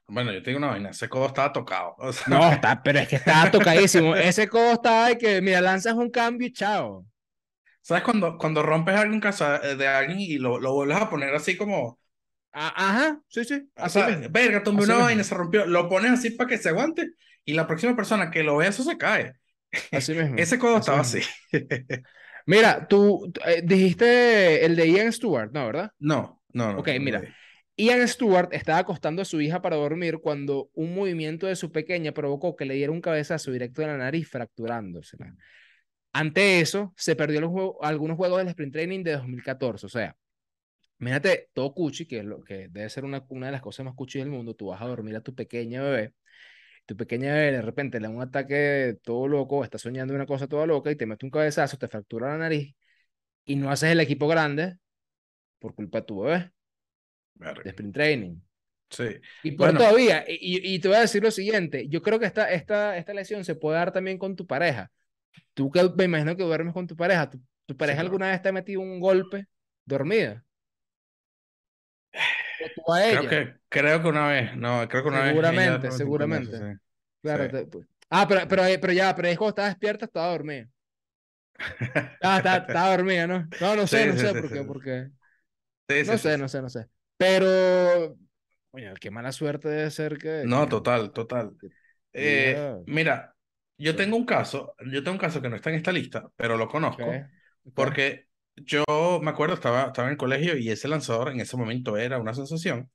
Bueno, 0.07 0.33
yo 0.33 0.43
te 0.43 0.51
digo 0.51 0.59
una 0.59 0.69
vaina, 0.69 0.91
ese 0.91 1.09
codo 1.09 1.27
estaba 1.27 1.53
tocado. 1.53 1.95
o 1.99 2.13
sea, 2.13 2.27
No, 2.27 2.51
está, 2.53 2.83
pero 2.83 2.99
es 3.01 3.09
que 3.09 3.17
estaba 3.17 3.51
tocadísimo. 3.51 4.15
Ese 4.17 4.49
codo 4.49 4.73
estaba 4.75 5.09
de 5.09 5.19
que, 5.19 5.41
mira, 5.43 5.61
lanzas 5.61 5.95
un 5.95 6.11
cambio 6.11 6.49
y 6.49 6.53
chao. 6.53 7.07
¿Sabes 7.81 8.03
cuando, 8.05 8.39
cuando 8.39 8.63
rompes 8.63 8.95
algo 8.97 9.15
en 9.15 9.21
casa 9.21 9.57
eh, 9.63 9.77
de 9.77 9.87
alguien 9.89 10.19
y 10.21 10.39
lo, 10.39 10.59
lo 10.61 10.73
vuelves 10.75 10.97
a 10.99 11.11
poner 11.11 11.35
así 11.35 11.57
como, 11.57 11.99
A- 12.53 12.69
ajá, 12.91 13.23
sí, 13.29 13.45
sí, 13.45 13.71
o 13.79 13.87
así 13.87 14.03
sea, 14.03 14.05
mismo. 14.05 14.29
verga, 14.31 14.63
tomé 14.63 14.83
una 14.85 14.97
mismo. 14.97 14.99
vaina, 14.99 15.25
se 15.25 15.35
rompió, 15.35 15.67
lo 15.67 15.89
pones 15.89 16.13
así 16.13 16.31
para 16.31 16.49
que 16.49 16.59
se 16.59 16.69
aguante 16.71 17.13
y 17.45 17.55
la 17.55 17.67
próxima 17.67 17.97
persona 17.97 18.31
que 18.31 18.43
lo 18.43 18.57
vea 18.59 18.69
eso 18.71 18.83
se 18.85 18.99
cae. 18.99 19.35
Así 19.91 20.15
mismo. 20.15 20.45
Ese 20.45 20.59
codo 20.59 20.79
así 20.79 20.79
estaba 20.79 21.01
mismo. 21.01 21.03
así. 21.03 21.21
Mira, 22.47 22.87
tú 22.89 23.33
eh, 23.47 23.63
dijiste 23.65 24.65
el 24.65 24.77
de 24.77 24.91
Ian 24.91 25.13
Stewart, 25.13 25.53
¿no, 25.53 25.67
verdad? 25.67 25.93
No, 26.01 26.43
no, 26.53 26.73
no. 26.73 26.81
Ok, 26.81 26.89
no, 26.95 27.03
no 27.03 27.03
mira. 27.03 27.21
vi. 27.21 27.37
Ian 27.77 28.07
Stewart 28.07 28.53
estaba 28.53 28.79
acostando 28.79 29.23
a 29.23 29.25
su 29.25 29.41
hija 29.41 29.63
para 29.63 29.77
dormir 29.77 30.19
cuando 30.19 30.71
un 30.75 30.95
movimiento 30.95 31.47
de 31.47 31.57
su 31.57 31.73
pequeña 31.73 32.13
provocó 32.13 32.55
que 32.55 32.67
le 32.67 32.75
diera 32.75 32.93
un 32.93 33.01
cabezazo 33.01 33.51
directo 33.51 33.83
en 33.83 33.89
la 33.89 33.97
nariz, 33.97 34.29
fracturándosela. 34.29 35.35
Ante 36.13 36.61
eso, 36.61 36.93
se 36.97 37.17
perdió 37.17 37.83
algunos 37.83 38.17
juegos 38.19 38.39
del 38.39 38.49
sprint 38.49 38.73
training 38.75 39.03
de 39.03 39.13
2014. 39.13 39.87
O 39.87 39.89
sea, 39.89 40.17
imagínate 41.01 41.51
todo 41.55 41.75
cuchi, 41.75 42.07
que, 42.07 42.19
es 42.19 42.25
lo, 42.25 42.43
que 42.43 42.69
debe 42.69 42.89
ser 42.91 43.05
una, 43.05 43.25
una 43.29 43.47
de 43.47 43.53
las 43.53 43.63
cosas 43.63 43.87
más 43.87 43.95
cuchi 43.95 44.19
del 44.19 44.29
mundo. 44.31 44.55
Tú 44.55 44.67
vas 44.69 44.83
a 44.83 44.87
dormir 44.87 45.17
a 45.17 45.23
tu 45.23 45.35
pequeña 45.35 45.83
bebé. 45.83 46.15
Tu 46.87 46.97
pequeña 46.97 47.35
bebé 47.35 47.53
de 47.53 47.63
repente 47.63 48.01
le 48.01 48.09
da 48.09 48.15
un 48.15 48.23
ataque 48.23 48.99
todo 49.03 49.29
loco, 49.29 49.65
está 49.65 49.79
soñando 49.79 50.15
una 50.15 50.27
cosa 50.27 50.49
toda 50.49 50.67
loca 50.67 50.91
y 50.91 50.97
te 50.97 51.07
mete 51.07 51.27
un 51.27 51.31
cabezazo, 51.31 51.79
te 51.79 51.89
fractura 51.89 52.29
la 52.29 52.39
nariz 52.39 52.75
y 53.45 53.57
no 53.57 53.71
haces 53.71 53.93
el 53.93 54.01
equipo 54.01 54.29
grande 54.29 54.79
por 55.61 55.75
culpa 55.75 56.01
de 56.01 56.07
tu 56.07 56.21
bebé 56.23 56.53
de 57.35 57.45
Verga. 57.47 57.71
sprint 57.71 57.95
training. 57.95 58.41
Sí. 58.91 59.05
Y 59.43 59.53
por 59.53 59.73
Bueno. 59.73 59.79
todavía, 59.79 60.25
y, 60.29 60.75
y- 60.75 60.79
te 60.81 60.89
voy 60.89 60.97
a 60.99 61.01
decir 61.01 61.23
lo 61.23 61.31
siguiente, 61.31 61.89
yo 61.89 62.03
creo 62.03 62.19
que 62.19 62.27
esta, 62.27 62.51
esta, 62.53 62.97
esta 62.99 63.15
lesión 63.15 63.45
se 63.45 63.55
puede 63.55 63.79
dar 63.79 63.93
también 63.93 64.19
con 64.19 64.37
tu 64.37 64.47
pareja. 64.47 64.91
Tú 65.55 65.71
que 65.71 65.83
me 65.97 66.05
imagino 66.05 66.37
que 66.37 66.45
duermes 66.45 66.75
con 66.75 66.87
tu 66.87 66.97
pareja, 66.97 67.31
¿tu, 67.31 67.41
tu 67.67 67.77
pareja 67.77 68.01
alguna 68.03 68.29
vez 68.31 68.43
te 68.43 68.51
ha 68.51 68.53
metido 68.53 68.81
un 68.83 69.01
golpe 69.01 69.47
dormida? 69.87 70.45
O 72.87 72.95
Creo 72.95 73.29
que, 73.29 73.55
creo 73.69 74.03
que 74.03 74.09
una 74.09 74.29
vez, 74.29 74.57
no, 74.57 74.87
creo 74.89 75.03
que 75.03 75.09
una 75.09 75.21
vez. 75.21 75.29
Seguramente, 75.31 75.87
un 75.89 75.93
seguramente. 75.93 76.57
sí. 76.59 76.65
Claro, 77.23 77.45
Sí. 77.45 77.51
te- 77.51 77.67
pues. 77.67 77.87
Ah, 78.11 78.27
pero, 78.29 78.47
pero, 78.49 78.63
pero 78.81 78.93
ya, 78.93 79.15
pero 79.15 79.29
es 79.29 79.39
cuando 79.39 79.51
estaba 79.51 79.69
despierta, 79.69 80.05
estaba 80.05 80.29
dormida. 80.33 80.69
Ah, 82.21 82.39
estaba, 82.39 82.57
estaba 82.67 82.97
dormida, 82.97 83.27
¿no? 83.27 83.49
No, 83.61 83.77
no 83.77 83.87
sé, 83.87 84.07
no 84.07 84.17
sé 84.17 84.35
por 84.35 84.51
qué, 84.51 84.63
porque... 84.65 85.11
No 86.05 86.19
sé, 86.19 86.39
no 86.39 86.49
sé, 86.49 86.63
no 86.63 86.69
sé. 86.71 86.89
Pero, 87.23 88.17
coño, 88.71 88.95
qué 89.01 89.11
mala 89.11 89.31
suerte 89.31 89.69
debe 89.69 89.91
ser 89.91 90.19
que... 90.19 90.43
No, 90.45 90.69
total, 90.69 91.13
total. 91.13 91.57
Eh, 92.13 92.77
mira, 92.87 93.35
yo 93.79 93.95
tengo 93.95 94.17
un 94.17 94.27
caso, 94.27 94.75
yo 94.91 95.03
tengo 95.03 95.13
un 95.13 95.21
caso 95.21 95.41
que 95.41 95.49
no 95.49 95.57
está 95.57 95.71
en 95.71 95.77
esta 95.77 95.93
lista, 95.93 96.29
pero 96.37 96.57
lo 96.57 96.69
conozco, 96.69 97.05
porque 97.75 98.27
yo 98.57 98.85
me 99.23 99.31
acuerdo, 99.31 99.55
estaba, 99.55 99.87
estaba 99.87 100.09
en 100.09 100.13
el 100.13 100.19
colegio 100.19 100.57
y 100.57 100.69
ese 100.69 100.89
lanzador 100.89 101.31
en 101.31 101.41
ese 101.41 101.57
momento 101.57 101.97
era 101.97 102.19
una 102.19 102.35
sensación. 102.35 102.91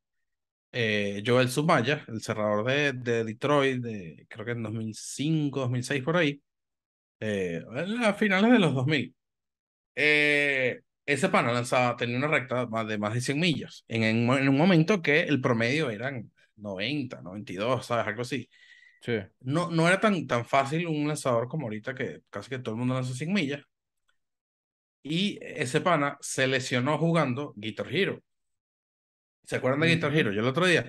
Eh, 0.74 1.24
Joel 1.26 1.50
Sumaya, 1.50 2.04
el 2.08 2.22
cerrador 2.22 2.66
de, 2.66 2.94
de 2.94 3.24
Detroit, 3.24 3.82
de, 3.82 4.26
creo 4.30 4.46
que 4.46 4.52
en 4.52 4.64
2005, 4.64 5.62
2006 5.62 6.04
por 6.04 6.18
ahí, 6.18 6.42
eh, 7.20 7.64
a 8.04 8.14
finales 8.14 8.52
de 8.52 8.60
los 8.60 8.74
2000. 8.74 9.16
Eh, 9.96 10.82
ese 11.08 11.30
pana 11.30 11.52
lanzaba, 11.54 11.96
tenía 11.98 12.18
una 12.18 12.28
recta 12.28 12.68
más 12.68 12.88
de 12.88 12.98
más 12.98 13.14
de 13.14 13.22
100 13.22 13.40
millas, 13.40 13.86
en, 13.88 14.04
en, 14.04 14.50
un 14.50 14.58
momento 14.58 15.02
que 15.02 15.22
el 15.22 15.42
promedio 15.42 15.90
eran 15.90 16.32
90, 16.58 17.22
92, 17.22 17.86
¿sabes? 17.86 18.08
Algo 18.08 18.22
así. 18.24 18.50
Sí. 19.02 19.14
No, 19.42 19.72
no 19.72 19.88
era 19.88 20.00
tan, 20.00 20.28
tan 20.28 20.46
fácil 20.46 20.88
un 20.88 21.08
lanzador 21.08 21.48
como 21.48 21.68
ahorita 21.68 21.96
que 21.96 22.22
casi 22.30 22.50
que 22.50 22.60
todo 22.60 22.76
el 22.76 22.80
mundo 22.80 22.96
lanza 22.96 23.14
100 23.14 23.34
millas. 23.34 23.62
Y 25.04 25.40
ese 25.42 25.82
pana 25.82 26.18
se 26.22 26.48
lesionó 26.48 26.98
jugando 26.98 27.54
Guitar 27.56 27.88
Hero. 27.94 28.22
¿Se 29.44 29.56
acuerdan 29.56 29.82
de 29.82 29.88
Guitar. 29.88 30.16
Hero? 30.16 30.32
Yo 30.34 30.42
el 30.42 30.48
otro 30.48 30.66
día, 30.66 30.84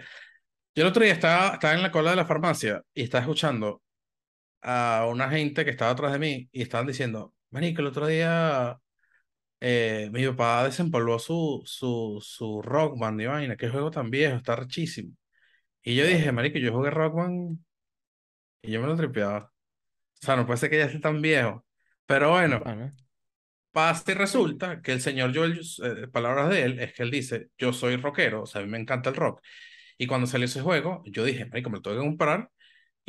yo 0.74 0.82
el 0.82 0.88
otro 0.88 1.04
día 1.04 1.12
estaba, 1.12 1.54
estaba 1.54 1.74
en 1.74 1.82
la 1.82 1.92
cola 1.92 2.10
de 2.10 2.16
la 2.16 2.26
farmacia 2.26 2.82
y 2.94 3.02
estaba 3.04 3.22
escuchando 3.22 3.82
a 4.62 5.06
una 5.08 5.30
gente 5.30 5.64
que 5.64 5.70
estaba 5.70 5.92
atrás 5.92 6.12
de 6.12 6.18
mí 6.18 6.48
y 6.52 6.62
estaban 6.62 6.86
diciendo, 6.86 7.34
Marico, 7.50 7.80
el 7.82 7.88
otro 7.88 8.06
día 8.08 8.78
eh, 9.60 10.10
mi 10.12 10.26
papá 10.28 10.64
desempolvó 10.64 11.18
su, 11.18 11.62
su, 11.66 12.18
su 12.22 12.62
Rock 12.62 12.98
Band 12.98 13.20
y 13.20 13.26
vaina, 13.26 13.56
qué 13.56 13.68
juego 13.68 13.90
tan 13.90 14.10
viejo, 14.10 14.36
está 14.36 14.56
rechísimo. 14.56 15.14
Y 15.82 15.96
yo 15.96 16.06
dije. 16.06 16.32
Marico, 16.32 16.58
yo 16.58 16.72
jugué 16.72 16.90
Rock 16.90 17.14
Band 17.16 17.58
y 18.62 18.70
yo 18.72 18.80
me 18.80 18.86
lo 18.86 18.96
tripeaba. 18.96 19.52
O 20.22 20.26
sea, 20.26 20.36
no 20.36 20.46
puede 20.46 20.58
ser 20.58 20.70
que 20.70 20.78
ya 20.78 20.86
esté 20.86 21.00
tan 21.00 21.22
viejo. 21.22 21.64
Pero 22.06 22.30
bueno, 22.30 22.62
pasa 23.72 24.12
y 24.12 24.14
resulta 24.14 24.82
que 24.82 24.92
el 24.92 25.00
señor 25.00 25.34
Joel, 25.34 25.60
eh, 25.84 26.08
palabras 26.08 26.50
de 26.50 26.62
él, 26.64 26.80
es 26.80 26.92
que 26.94 27.02
él 27.02 27.10
dice, 27.10 27.48
yo 27.58 27.72
soy 27.72 27.96
rockero, 27.96 28.42
o 28.42 28.46
sea, 28.46 28.60
a 28.62 28.64
mí 28.64 28.70
me 28.70 28.78
encanta 28.78 29.10
el 29.10 29.16
rock. 29.16 29.40
Y 29.98 30.06
cuando 30.06 30.26
salió 30.26 30.46
ese 30.46 30.62
juego, 30.62 31.02
yo 31.06 31.24
dije, 31.24 31.46
marico, 31.46 31.70
me 31.70 31.78
lo 31.78 31.82
tengo 31.82 31.96
que 31.98 32.02
comprar. 32.06 32.50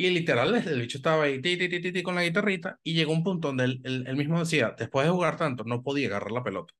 Y 0.00 0.08
literal, 0.10 0.54
el, 0.54 0.80
bicho 0.80 0.96
estaba 0.96 1.24
ahí, 1.24 1.42
ti, 1.42 1.58
ti, 1.58 1.68
ti, 1.68 1.78
ti, 1.80 1.92
ti, 1.92 2.02
con 2.02 2.14
la 2.14 2.22
guitarrita, 2.24 2.78
y 2.82 2.94
llegó 2.94 3.12
un 3.12 3.22
punto 3.22 3.48
donde 3.48 3.64
él, 3.64 3.80
él- 3.84 4.04
él 4.06 4.16
mismo 4.16 4.38
decía, 4.38 4.74
después 4.78 5.06
de 5.06 5.12
jugar 5.12 5.36
tanto, 5.36 5.62
no 5.64 5.82
podía 5.82 6.08
agarrar 6.08 6.30
la 6.32 6.42
pelota. 6.42 6.72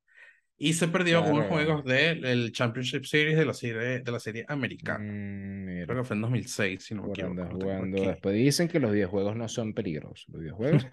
Y 0.56 0.72
se 0.74 0.88
perdió 0.88 1.20
unos 1.20 1.46
Claro. 1.46 1.48
juegos 1.48 1.84
del 1.84 2.52
Championship 2.52 3.04
Series 3.04 3.36
de 3.36 3.44
la 3.46 3.54
serie, 3.54 4.00
de 4.00 4.12
la 4.12 4.20
serie 4.20 4.44
americana. 4.48 5.04
Mm, 5.04 5.84
Creo 5.84 5.98
que 5.98 6.04
fue 6.04 6.16
en 6.16 6.22
2006, 6.22 6.84
si 6.84 6.94
no 6.94 7.02
me 7.02 7.08
equivoco. 7.10 7.48
jugando. 7.50 8.04
Después 8.04 8.34
dicen 8.34 8.68
que 8.68 8.80
los 8.80 8.92
videojuegos 8.92 9.36
no 9.36 9.48
son 9.48 9.74
peligrosos. 9.74 10.26
Los 10.28 10.40
videojuegos 10.40 10.86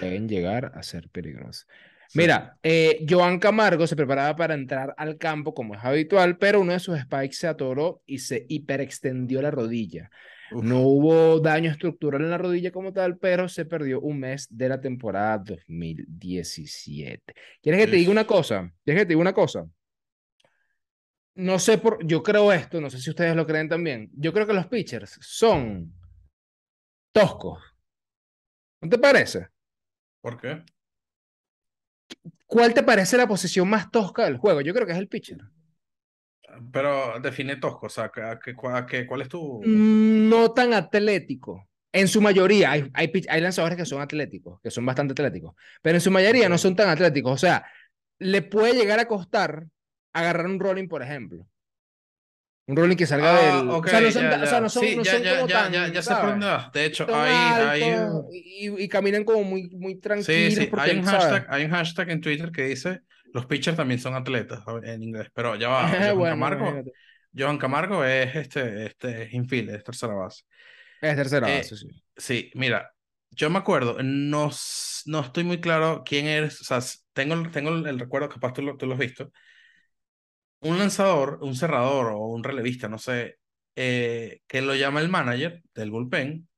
pueden 0.00 0.28
llegar 0.28 0.72
a 0.74 0.82
ser 0.82 1.08
peligrosos. 1.10 1.66
Sí. 2.08 2.18
Mira, 2.18 2.56
eh, 2.62 3.06
Joan 3.08 3.38
Camargo 3.38 3.86
se 3.86 3.94
preparaba 3.94 4.34
para 4.34 4.54
entrar 4.54 4.94
al 4.96 5.16
campo 5.16 5.54
como 5.54 5.74
es 5.76 5.84
habitual, 5.84 6.38
pero 6.38 6.60
uno 6.60 6.72
de 6.72 6.80
sus 6.80 6.98
spikes 6.98 7.34
se 7.36 7.46
atoró 7.46 8.02
y 8.04 8.18
se 8.18 8.46
hiperextendió 8.48 9.40
la 9.42 9.50
rodilla. 9.52 10.10
Uf, 10.50 10.64
No 10.64 10.80
hubo 10.80 11.40
daño 11.40 11.70
estructural 11.70 12.22
en 12.22 12.30
la 12.30 12.38
rodilla 12.38 12.70
como 12.70 12.92
tal, 12.92 13.18
pero 13.18 13.48
se 13.48 13.64
perdió 13.64 14.00
un 14.00 14.20
mes 14.20 14.46
de 14.50 14.68
la 14.68 14.80
temporada 14.80 15.38
2017. 15.38 17.34
¿Quieres 17.62 17.80
que 17.82 17.90
te 17.90 17.96
diga 17.96 18.10
una 18.10 18.26
cosa? 18.26 18.72
¿Quieres 18.84 19.02
que 19.02 19.06
te 19.06 19.10
diga 19.10 19.20
una 19.20 19.32
cosa? 19.32 19.66
No 21.34 21.58
sé 21.58 21.78
por, 21.78 22.04
yo 22.06 22.22
creo 22.22 22.52
esto, 22.52 22.80
no 22.80 22.90
sé 22.90 23.00
si 23.00 23.10
ustedes 23.10 23.34
lo 23.34 23.46
creen 23.46 23.68
también. 23.68 24.10
Yo 24.12 24.32
creo 24.32 24.46
que 24.46 24.52
los 24.52 24.66
pitchers 24.66 25.18
son 25.20 25.92
toscos. 27.12 27.58
¿No 28.82 28.88
te 28.88 28.98
parece? 28.98 29.48
¿Por 30.20 30.40
qué? 30.40 30.62
¿Cuál 32.46 32.74
te 32.74 32.82
parece 32.82 33.16
la 33.16 33.26
posición 33.26 33.68
más 33.68 33.90
tosca 33.90 34.24
del 34.24 34.36
juego? 34.36 34.60
Yo 34.60 34.74
creo 34.74 34.86
que 34.86 34.92
es 34.92 34.98
el 34.98 35.08
pitcher. 35.08 35.38
Pero 36.72 37.18
define 37.20 37.56
tosco, 37.56 37.86
o 37.86 37.88
sea, 37.88 38.04
¿a 38.04 38.38
qué- 38.40 38.54
qué- 38.88 39.06
¿cuál 39.06 39.22
es 39.22 39.28
tu...? 39.28 39.60
Mm, 39.64 40.28
No 40.28 40.52
tan 40.52 40.72
atlético. 40.74 41.68
En 41.92 42.06
su 42.06 42.20
mayoría, 42.20 42.70
hay, 42.70 42.88
hay, 42.94 43.10
hay 43.28 43.40
lanzadores 43.40 43.76
que 43.76 43.84
son 43.84 44.00
atléticos, 44.00 44.60
que 44.62 44.70
son 44.70 44.86
bastante 44.86 45.12
atléticos, 45.12 45.54
pero 45.82 45.96
en 45.96 46.00
su 46.00 46.10
mayoría 46.12 46.48
no 46.48 46.56
son 46.56 46.76
tan 46.76 46.88
atléticos. 46.88 47.32
O 47.32 47.36
sea, 47.38 47.66
le 48.18 48.42
puede 48.42 48.74
llegar 48.74 49.00
a 49.00 49.08
costar 49.08 49.66
agarrar 50.12 50.46
un 50.46 50.60
rolling, 50.60 50.86
por 50.88 51.02
ejemplo. 51.02 51.46
Un 52.66 52.76
rolling 52.76 52.96
que 52.96 53.06
salga 53.06 53.32
Ah, 53.36 53.58
del. 53.58 53.68
ok, 53.70 53.86
o 53.86 53.88
sea, 53.88 54.00
no 54.00 54.10
son, 54.12 54.22
ya, 54.22 54.30
ta- 54.30 54.36
o 54.36 54.46
sea, 54.46 54.54
ya. 54.54 54.60
no 54.60 54.68
son, 54.68 54.82
Sí, 54.84 54.96
no 54.96 55.02
ya, 55.02 55.12
son 55.12 55.22
ya, 55.24 55.34
como 55.34 55.48
ya, 55.48 55.62
tan. 55.64 55.72
ya, 55.72 55.88
ya 55.88 56.00
dónde 56.26 56.46
vas. 56.46 56.72
De 56.72 56.84
hecho, 56.84 57.06
hay, 57.12 57.32
hay, 57.32 57.82
altos 57.82 58.24
y, 58.32 58.84
y 58.84 58.88
caminan 58.88 59.24
como 59.24 59.42
muy, 59.42 59.68
muy 59.70 59.94
sí, 59.94 60.00
tranquilos. 60.00 60.54
sí, 60.54 60.66
porque, 60.66 60.90
hay 60.92 60.96
un 60.98 61.04
¿sabes? 61.04 61.24
hashtag, 61.24 61.46
hay 61.50 61.64
un 61.64 61.70
hashtag 61.72 62.10
en 62.10 62.20
Twitter 62.20 62.52
que 62.52 62.62
dice 62.66 63.02
los 63.32 63.46
pitchers 63.46 63.76
también 63.76 64.00
son 64.00 64.14
atletas 64.14 64.60
en 64.84 65.02
inglés, 65.02 65.28
pero 65.34 65.56
ya 65.56 65.68
va, 65.68 65.88
Johan 66.14 66.14
bueno, 66.14 66.36
Camargo. 66.40 66.82
Johan 67.36 67.58
Camargo 67.58 68.04
es 68.04 68.34
este, 68.36 68.86
este 68.86 69.22
es 69.24 69.34
infield, 69.34 69.70
es 69.70 69.84
tercera 69.84 70.14
base. 70.14 70.42
Es 71.02 71.14
tercera 71.16 71.48
Eh, 71.48 71.58
base, 71.58 71.76
sí. 71.76 71.88
Sí, 72.16 72.50
mira, 72.54 72.94
yo 73.30 73.50
me 73.50 73.58
acuerdo, 73.58 73.96
no, 74.02 74.50
no 75.06 75.20
estoy 75.20 75.44
muy 75.44 75.60
claro 75.60 76.02
quién 76.04 76.26
eres, 76.26 76.60
o 76.60 76.64
sea, 76.64 76.80
tengo, 77.14 77.50
tengo 77.50 77.70
el, 77.70 77.86
el 77.86 77.98
recuerdo, 78.00 78.28
capaz 78.28 78.52
tú 78.54 78.62
lo, 78.62 78.76
tú 78.76 78.86
lo 78.86 78.94
has 78.94 79.00
visto. 79.00 79.32
Un 80.60 80.78
lanzador, 80.78 81.38
un 81.42 81.54
cerrador 81.56 82.06
o 82.12 82.18
un 82.28 82.44
relevista, 82.44 82.88
no 82.88 82.98
sé, 82.98 83.38
eh, 83.76 84.40
que 84.46 84.60
lo 84.62 84.74
llama 84.74 85.00
el 85.00 85.08
manager 85.08 85.62
del 85.74 85.90
bullpen 85.90 86.48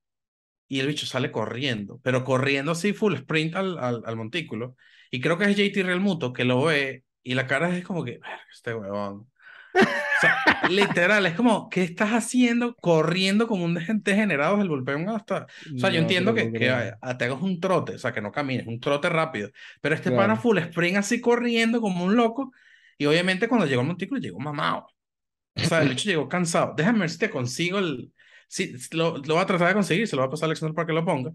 y 0.75 0.81
el 0.81 0.87
bicho 0.87 1.07
sale 1.07 1.31
corriendo, 1.31 2.01
pero 2.03 2.25
corriendo 2.25 2.73
así 2.73 2.93
full 2.93 3.15
sprint 3.15 3.55
al, 3.57 3.79
al, 3.79 4.03
al 4.07 4.17
montículo. 4.17 4.77
Y 5.11 5.21
creo 5.21 5.37
que 5.39 5.45
es 5.45 5.57
JT 5.57 5.83
Realmuto 5.85 6.33
que 6.33 6.45
lo 6.45 6.63
ve 6.65 7.05
y 7.23 7.35
la 7.35 7.47
cara 7.47 7.77
es 7.77 7.85
como 7.85 8.05
que, 8.05 8.13
"Verga, 8.13 8.41
este 8.53 8.75
huevón. 8.75 9.29
O 9.75 9.81
sea, 10.21 10.37
literal, 10.71 11.27
es 11.27 11.35
como, 11.35 11.69
¿qué 11.69 11.83
estás 11.83 12.11
haciendo 12.11 12.75
corriendo 12.77 13.47
como 13.49 13.65
un 13.65 13.75
degen- 13.75 14.03
degenerado 14.03 14.57
del 14.59 14.69
bullpen 14.69 15.09
hasta... 15.09 15.47
O 15.75 15.79
sea, 15.79 15.91
yo 15.91 16.01
No 16.01 16.07
te 16.07 16.17
entiendo 16.17 16.35
que, 16.35 16.53
que 16.53 16.71
a- 16.71 17.19
te 17.19 17.25
hagas 17.25 17.43
un 17.43 17.59
trote, 17.61 17.95
o 17.97 17.99
sea, 17.99 18.13
que 18.13 18.21
no 18.21 18.31
camines, 18.33 18.67
un 18.67 18.79
trote 18.81 19.09
rápido. 19.09 19.51
Pero 19.81 19.95
este 19.95 20.11
Claro. 20.11 20.23
pana 20.23 20.37
full 20.37 20.59
sprint 20.59 20.97
así 20.99 21.21
corriendo 21.21 21.81
como 21.81 22.05
un 22.05 22.17
loco. 22.17 22.53
Y 22.99 23.07
obviamente 23.07 23.49
cuando 23.49 23.67
llegó 23.67 23.81
al 23.81 23.89
montículo 23.89 24.21
llegó 24.21 24.39
mamado. 24.39 24.87
O 25.57 25.61
sea, 25.61 25.83
el 25.83 25.89
bicho 25.91 26.09
llegó 26.09 26.29
cansado. 26.29 26.75
Déjame 26.77 27.01
ver 27.01 27.11
si 27.11 27.19
te 27.19 27.31
consigo 27.31 27.79
el... 27.79 28.13
Si, 28.53 28.75
lo, 28.95 29.17
lo 29.17 29.35
voy 29.35 29.43
a 29.43 29.47
tratar 29.47 29.69
de 29.69 29.75
conseguir, 29.75 30.07
se 30.07 30.15
lo 30.15 30.21
voy 30.21 30.29
a 30.29 30.31
pasar 30.31 30.45
a 30.45 30.49
Alexander 30.49 30.75
para 30.75 30.87
que 30.87 30.93
lo 30.93 31.07
ponga. 31.07 31.33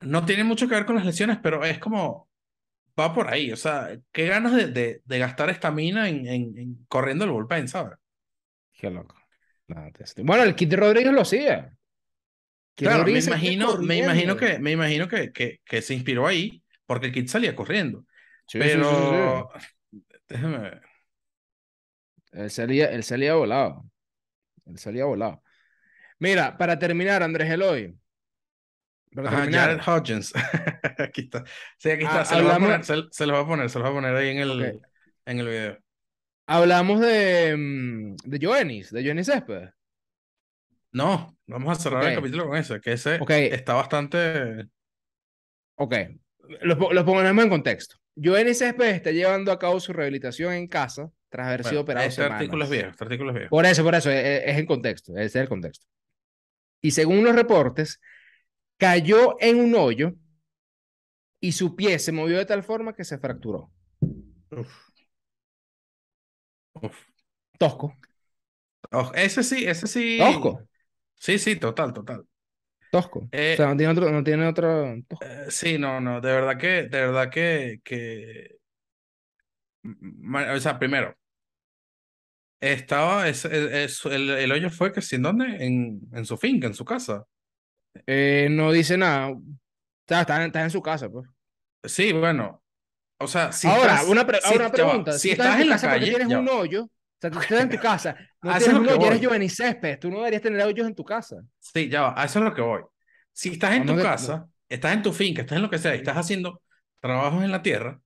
No 0.00 0.24
tiene 0.24 0.44
mucho 0.44 0.66
que 0.66 0.74
ver 0.74 0.86
con 0.86 0.96
las 0.96 1.04
lesiones, 1.04 1.38
pero 1.42 1.62
es 1.62 1.78
como... 1.78 2.30
Va 2.98 3.12
por 3.12 3.28
ahí, 3.28 3.52
o 3.52 3.56
sea, 3.56 3.90
qué 4.10 4.26
ganas 4.26 4.54
de, 4.54 4.68
de, 4.68 5.02
de 5.04 5.18
gastar 5.18 5.50
estamina 5.50 6.08
en, 6.08 6.26
en, 6.26 6.56
en 6.56 6.86
corriendo 6.88 7.26
el 7.26 7.30
bullpen, 7.30 7.68
¿sabes? 7.68 7.98
Qué 8.72 8.88
loco. 8.88 9.14
No, 9.68 9.90
te 9.92 10.22
Bueno, 10.22 10.44
el 10.44 10.54
Kid 10.54 10.74
Rodríguez 10.74 11.12
lo 11.12 11.20
hacía. 11.20 11.74
Claro, 12.74 13.04
me 13.04 13.18
imagino, 13.18 13.76
me 13.78 13.98
imagino 13.98 14.36
que, 14.38 14.58
me 14.58 14.70
imagino 14.70 15.08
que, 15.08 15.30
que, 15.30 15.60
que 15.64 15.82
se 15.82 15.92
inspiró 15.92 16.26
ahí, 16.26 16.62
porque 16.86 17.06
el 17.06 17.12
kid 17.12 17.26
salía 17.26 17.54
corriendo. 17.54 18.06
Sí, 18.46 18.62
sí, 18.62 18.68
sí, 18.68 18.74
sí, 18.74 18.78
sí. 18.78 18.80
Pero, 18.80 19.50
déjame 20.28 20.58
ver. 20.58 20.82
Él 22.32 22.50
salía, 22.50 22.90
él 22.92 23.02
salía 23.02 23.34
volado. 23.34 23.90
Él 24.66 24.78
salía 24.78 25.04
volado. 25.04 25.42
Mira, 26.18 26.56
para 26.56 26.78
terminar, 26.78 27.22
Andrés 27.22 27.50
Eloy. 27.50 27.96
Para 29.14 29.28
Ajá, 29.28 29.36
terminar. 29.42 29.80
Jared 29.80 29.82
Hodgins. 29.86 30.32
Aquí 30.98 31.22
está. 31.22 31.44
Sí, 31.78 31.90
aquí 31.90 32.04
está. 32.04 32.20
Ah, 32.20 32.24
Se 32.24 32.40
los 32.42 32.52
poner, 32.58 32.84
se, 32.84 32.94
se 33.10 33.26
los 33.26 33.36
voy 33.36 33.44
a 33.44 33.48
poner, 33.48 33.70
se 33.70 33.78
los 33.78 33.88
voy 33.88 33.96
a 33.98 34.00
poner 34.02 34.16
ahí 34.16 34.28
en 34.30 34.38
el, 34.38 34.80
en 35.26 35.38
el 35.38 35.46
video. 35.46 35.78
Hablamos 36.46 37.00
de, 37.00 37.54
mm, 37.56 38.16
de 38.24 38.38
de 38.38 38.46
Joenis 39.04 39.26
Céspedes. 39.26 39.70
No, 40.92 41.36
vamos 41.46 41.76
a 41.78 41.80
cerrar 41.82 42.04
el 42.04 42.14
capítulo 42.14 42.46
con 42.48 42.56
ese, 42.56 42.80
que 42.80 42.92
ese 42.92 43.16
Ok. 43.20 43.30
está 43.30 43.74
bastante. 43.74 44.66
Ok, 45.78 45.94
los, 46.62 46.78
los 46.92 47.04
ponemos 47.04 47.44
en 47.44 47.50
contexto. 47.50 47.96
Joenis 48.14 48.58
Céspedes 48.58 48.94
está 48.96 49.10
llevando 49.10 49.52
a 49.52 49.58
cabo 49.58 49.78
su 49.80 49.92
rehabilitación 49.92 50.54
en 50.54 50.68
casa 50.68 51.10
tras 51.28 51.48
haber 51.48 51.64
sido 51.64 51.82
operado 51.82 52.06
este 52.06 52.22
artículo 52.22 52.64
es 52.64 52.68
semanas. 52.68 52.70
viejo, 52.70 52.90
este 52.90 53.04
artículo 53.04 53.30
es 53.30 53.34
viejo. 53.36 53.50
Por 53.50 53.66
eso, 53.66 53.84
por 53.84 53.94
eso, 53.94 54.10
e- 54.10 54.18
e- 54.36 54.50
es, 54.50 54.56
en 54.58 54.64
contexto, 54.66 55.12
ese 55.16 55.24
es 55.24 55.36
el 55.36 55.48
contexto. 55.48 55.86
Y 56.80 56.92
según 56.92 57.24
los 57.24 57.34
reportes, 57.34 58.00
cayó 58.78 59.36
en 59.40 59.60
un 59.60 59.74
hoyo 59.76 60.14
y 61.40 61.52
su 61.52 61.74
pie 61.76 61.98
se 61.98 62.12
movió 62.12 62.36
de 62.36 62.44
tal 62.44 62.62
forma 62.62 62.94
que 62.94 63.04
se 63.04 63.16
fracturó. 63.18 63.70
Uf. 64.50 64.90
Uf. 66.82 66.96
Tosco, 67.58 67.92
Oh, 68.92 69.10
ese 69.14 69.42
sí, 69.42 69.64
ese 69.66 69.86
sí. 69.86 70.16
tosco, 70.16 70.66
Sí, 71.16 71.38
sí, 71.38 71.56
total, 71.56 71.92
total. 71.94 72.26
tosco. 72.90 73.30
Eh, 73.32 73.54
o 73.54 73.56
sea, 73.56 73.68
no 73.68 73.76
tiene 73.76 73.92
otro, 73.92 74.10
no 74.10 74.24
tiene 74.24 74.46
otro 74.48 74.94
tosco. 75.08 75.26
Eh, 75.26 75.46
sí, 75.50 75.78
no, 75.78 76.00
no, 76.00 76.20
de 76.20 76.32
verdad 76.32 76.58
que, 76.58 76.66
de 76.84 76.88
verdad 77.00 77.30
que, 77.30 77.80
que, 77.84 78.58
o 80.56 80.60
sea, 80.60 80.78
primero, 80.78 81.16
estaba, 82.60 83.28
es, 83.28 83.44
es- 83.44 84.04
el, 84.06 84.30
el 84.30 84.52
hoyo 84.52 84.70
fue 84.70 84.92
que 84.92 85.02
sí, 85.02 85.16
¿en 85.16 85.22
dónde? 85.22 85.46
En, 85.64 86.00
en 86.12 86.24
su 86.24 86.36
finca, 86.36 86.66
en 86.66 86.74
su 86.74 86.84
casa. 86.84 87.24
Eh, 88.06 88.48
no 88.50 88.72
dice 88.72 88.96
nada. 88.96 89.34
Está, 90.06 90.36
en- 90.36 90.42
está 90.48 90.62
en 90.62 90.70
su 90.70 90.82
casa, 90.82 91.08
pues. 91.08 91.28
Sí, 91.84 92.12
bueno, 92.12 92.62
o 93.18 93.26
sea, 93.28 93.52
si 93.52 93.68
ahora, 93.68 93.94
estás, 93.94 94.08
una, 94.08 94.26
pre- 94.26 94.40
si- 94.42 94.54
una 94.56 94.70
pregunta. 94.70 95.12
si 95.12 95.18
Si 95.20 95.30
estás 95.30 95.46
estás 95.46 95.60
en 95.62 95.68
la 95.68 95.74
casa 95.74 95.88
porque 95.88 96.00
calle, 96.00 96.10
tienes 96.16 96.28
ya 96.28 96.38
un 96.40 96.48
hoyo, 96.48 96.84
o 96.84 96.90
sea, 97.20 97.30
tú 97.30 97.38
estás 97.40 97.60
en 97.62 97.68
tu 97.70 97.78
casa, 97.80 98.16
no 98.42 98.50
tienes 98.50 98.68
es 98.68 98.74
un 98.74 98.88
hoyo, 98.88 99.34
eres 99.34 99.56
Céspedes, 99.56 100.00
tú 100.00 100.10
no 100.10 100.18
deberías 100.18 100.42
tener 100.42 100.62
hoyos 100.62 100.86
en 100.86 100.94
tu 100.94 101.04
casa. 101.04 101.36
Sí, 101.60 101.88
ya 101.88 102.02
va, 102.02 102.20
a 102.20 102.24
eso 102.24 102.38
es 102.40 102.44
lo 102.44 102.54
que 102.54 102.62
voy. 102.62 102.82
Si 103.32 103.50
estás 103.50 103.72
en 103.74 103.86
tu 103.86 103.96
casa, 103.96 104.48
estás 104.68 104.92
en 104.94 105.02
tu 105.02 105.12
finca, 105.12 105.42
estás 105.42 105.56
en 105.56 105.62
lo 105.62 105.70
que 105.70 105.78
sea, 105.78 105.94
y 105.94 105.98
estás 105.98 106.16
haciendo 106.16 106.62
trabajos 107.00 107.42
en 107.44 107.52
la 107.52 107.62
tierra, 107.62 108.00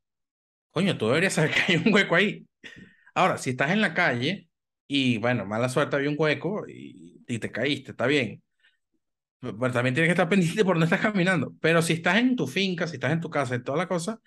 coño, 0.71 0.99
tú 0.99 1.09
deberías 1.09 1.35
saber 1.35 1.53
que 1.53 1.73
hay 1.73 1.83
un 1.85 1.93
hueco 1.95 2.17
ahí. 2.17 2.47
Ahora, 3.15 3.39
si 3.39 3.51
estás 3.51 3.71
en 3.71 3.81
la 3.81 3.95
calle 3.95 4.49
y, 4.87 5.19
bueno, 5.19 5.47
mala 5.47 5.69
suerte, 5.69 5.97
había 5.97 6.11
un 6.11 6.17
hueco 6.19 6.67
y, 6.69 7.23
y 7.27 7.39
te 7.39 7.51
caíste, 7.53 7.93
está 7.93 8.07
bien. 8.07 8.43
Pero 9.41 9.73
también 9.73 9.95
tienes 9.95 10.09
que 10.09 10.13
estar 10.13 10.29
pendiente 10.29 10.65
por 10.65 10.75
dónde 10.75 10.85
estás 10.85 11.01
caminando. 11.01 11.55
Pero 11.61 11.83
si 11.83 11.95
estás 11.95 12.19
en 12.19 12.37
tu 12.37 12.47
finca, 12.47 12.87
si 12.87 12.97
estás 12.97 13.13
en 13.13 13.21
tu 13.21 13.31
casa 13.31 13.55
y 13.55 13.63
toda 13.63 13.79
la 13.79 13.89
cosa, 13.89 14.21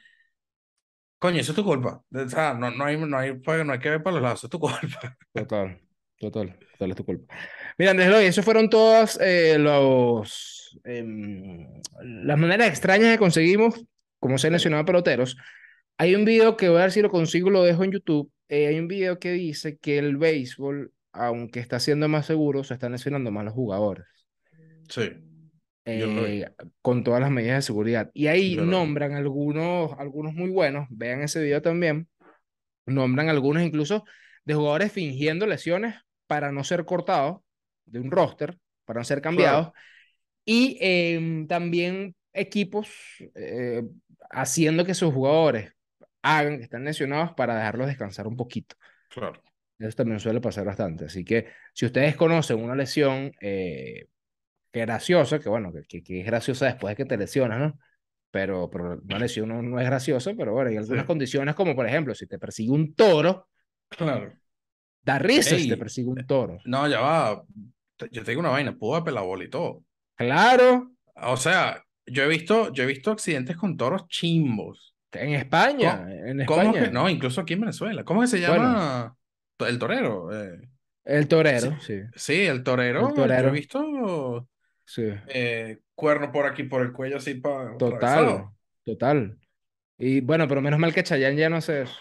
coño, 1.19 1.39
eso 1.39 1.51
es 1.51 1.55
tu 1.55 1.63
culpa. 1.63 2.03
O 2.13 2.29
sea, 2.29 2.53
no, 2.53 2.71
no 2.71 2.85
hay, 2.85 2.97
no 2.97 3.17
hay, 3.17 3.33
no 3.33 3.73
hay 3.73 3.79
que 3.79 3.89
ver 3.89 4.03
para 4.03 4.15
los 4.15 4.23
lados, 4.23 4.39
eso 4.39 4.47
es 4.47 4.51
tu 4.51 4.59
culpa. 4.59 5.17
Total, 5.33 5.79
total, 6.19 6.59
total 6.73 6.91
es 6.91 6.97
tu 6.97 7.05
culpa. 7.05 7.35
Mira, 7.77 7.91
Andrés 7.91 8.09
Eloy, 8.09 8.25
esos 8.25 8.43
fueron 8.43 8.69
todas 8.69 9.17
eh, 9.21 9.57
los, 9.57 10.79
em, 10.83 11.67
las 12.01 12.37
maneras 12.37 12.67
extrañas 12.67 13.11
que 13.11 13.17
conseguimos 13.17 13.85
como 14.19 14.37
ser 14.37 14.51
lesionado 14.51 14.85
peloteros. 14.85 15.37
Hay 15.97 16.15
un 16.15 16.25
video 16.25 16.57
que 16.57 16.69
voy 16.69 16.79
a 16.79 16.81
ver 16.81 16.91
si 16.91 17.01
lo 17.01 17.09
consigo, 17.09 17.49
lo 17.49 17.63
dejo 17.63 17.83
en 17.83 17.91
YouTube. 17.91 18.31
Eh, 18.49 18.67
hay 18.67 18.79
un 18.79 18.87
video 18.87 19.19
que 19.19 19.31
dice 19.31 19.77
que 19.77 19.97
el 19.97 20.17
béisbol, 20.17 20.91
aunque 21.13 21.59
está 21.59 21.79
siendo 21.79 22.07
más 22.07 22.25
seguro, 22.25 22.63
se 22.63 22.73
están 22.73 22.91
lesionando 22.91 23.31
más 23.31 23.45
los 23.45 23.53
jugadores. 23.53 24.05
Sí, 24.89 25.11
eh, 25.85 26.49
con 26.81 27.03
todas 27.03 27.21
las 27.21 27.31
medidas 27.31 27.57
de 27.57 27.61
seguridad. 27.61 28.09
Y 28.13 28.27
ahí 28.27 28.55
Yo 28.55 28.65
nombran 28.65 29.13
algunos, 29.13 29.91
algunos 29.97 30.33
muy 30.33 30.49
buenos, 30.49 30.87
vean 30.89 31.21
ese 31.21 31.41
video 31.41 31.61
también, 31.61 32.07
nombran 32.85 33.29
algunos 33.29 33.63
incluso 33.63 34.05
de 34.45 34.53
jugadores 34.53 34.91
fingiendo 34.91 35.45
lesiones 35.45 35.95
para 36.27 36.51
no 36.51 36.63
ser 36.63 36.85
cortados 36.85 37.41
de 37.85 37.99
un 37.99 38.11
roster, 38.11 38.57
para 38.85 38.99
no 39.01 39.03
ser 39.03 39.21
cambiados, 39.21 39.71
y 40.45 40.77
em, 40.79 41.47
también 41.47 42.15
equipos 42.33 42.89
eh, 43.35 43.83
haciendo 44.29 44.85
que 44.85 44.93
sus 44.93 45.13
jugadores 45.13 45.71
hagan 46.23 46.57
que 46.57 46.63
están 46.63 46.83
lesionados 46.83 47.33
para 47.33 47.55
dejarlos 47.55 47.87
descansar 47.87 48.25
un 48.27 48.35
poquito. 48.35 48.75
Claro. 49.09 49.41
Eso 49.77 49.95
también 49.97 50.19
suele 50.19 50.41
pasar 50.41 50.65
bastante. 50.65 51.05
Así 51.05 51.23
que 51.23 51.47
si 51.73 51.85
ustedes 51.85 52.15
conocen 52.15 52.63
una 52.63 52.75
lesión 52.75 53.31
eh, 53.41 54.07
graciosa, 54.71 55.39
que 55.39 55.49
bueno, 55.49 55.71
que, 55.87 56.01
que, 56.01 56.21
es 56.21 56.25
graciosa 56.25 56.65
después 56.65 56.91
de 56.93 57.03
que 57.03 57.05
te 57.05 57.17
lesionas, 57.17 57.59
¿no? 57.59 57.79
Pero, 58.31 58.69
pero 58.69 58.99
una 59.03 59.19
lesión 59.19 59.49
no, 59.49 59.61
no 59.61 59.79
es 59.79 59.85
graciosa, 59.85 60.31
pero 60.35 60.53
bueno, 60.53 60.69
hay 60.71 60.77
algunas 60.77 61.03
Sí. 61.03 61.07
condiciones 61.07 61.53
como 61.53 61.75
por 61.75 61.85
ejemplo, 61.87 62.15
si 62.15 62.25
te 62.25 62.39
persigue 62.39 62.71
un 62.71 62.95
toro, 62.95 63.47
Claro. 63.89 64.33
da 65.03 65.19
risa 65.19 65.55
si 65.57 65.69
te 65.69 65.77
persigue 65.77 66.09
un 66.09 66.25
toro. 66.25 66.57
No, 66.65 66.87
ya 66.87 66.99
va. 67.01 67.43
Yo 68.11 68.23
te 68.23 68.31
digo 68.31 68.39
una 68.39 68.49
vaina, 68.49 68.75
pudo 68.75 69.03
bola 69.03 69.43
y 69.43 69.49
todo. 69.49 69.83
Claro, 70.15 70.91
O 71.15 71.37
sea, 71.37 71.83
yo 72.07 72.23
he 72.23 72.27
visto, 72.27 72.73
yo 72.73 72.83
he 72.83 72.87
visto 72.87 73.11
accidentes 73.11 73.55
con 73.55 73.77
toros 73.77 74.07
chimbos. 74.07 74.92
En 75.13 75.33
España, 75.35 75.99
¿Cómo, 76.03 76.09
en 76.25 76.45
cómo 76.45 76.61
España. 76.61 76.85
que, 76.85 76.91
no, 76.91 77.09
incluso 77.09 77.41
aquí 77.41 77.53
en 77.53 77.61
Venezuela. 77.61 78.03
¿Cómo 78.03 78.21
que 78.21 78.27
se 78.27 78.39
llama? 78.39 79.15
El 79.59 79.79
torero. 79.79 80.29
eh. 80.33 80.69
El 81.05 81.27
torero, 81.27 81.77
sí, 81.81 81.99
Sí, 82.15 82.45
el 82.45 82.63
torero. 82.63 83.09
El 83.09 83.13
torero. 83.13 83.43
Yo 83.43 83.49
he 83.49 83.51
visto 83.51 84.47
sí, 84.85 85.03
eh, 85.27 85.79
cuerno 85.95 86.31
por 86.31 86.45
aquí, 86.45 86.63
por 86.63 86.81
el 86.81 86.91
cuello, 86.93 87.17
así 87.17 87.35
para 87.35 87.75
total, 87.77 88.45
total. 88.85 89.37
Y 89.97 90.21
bueno, 90.21 90.47
pero 90.47 90.61
menos 90.61 90.79
mal 90.79 90.93
que 90.93 91.03
Chayanne 91.03 91.35
ya 91.37 91.49
no 91.49 91.57
hace 91.57 91.83
eso. 91.83 91.95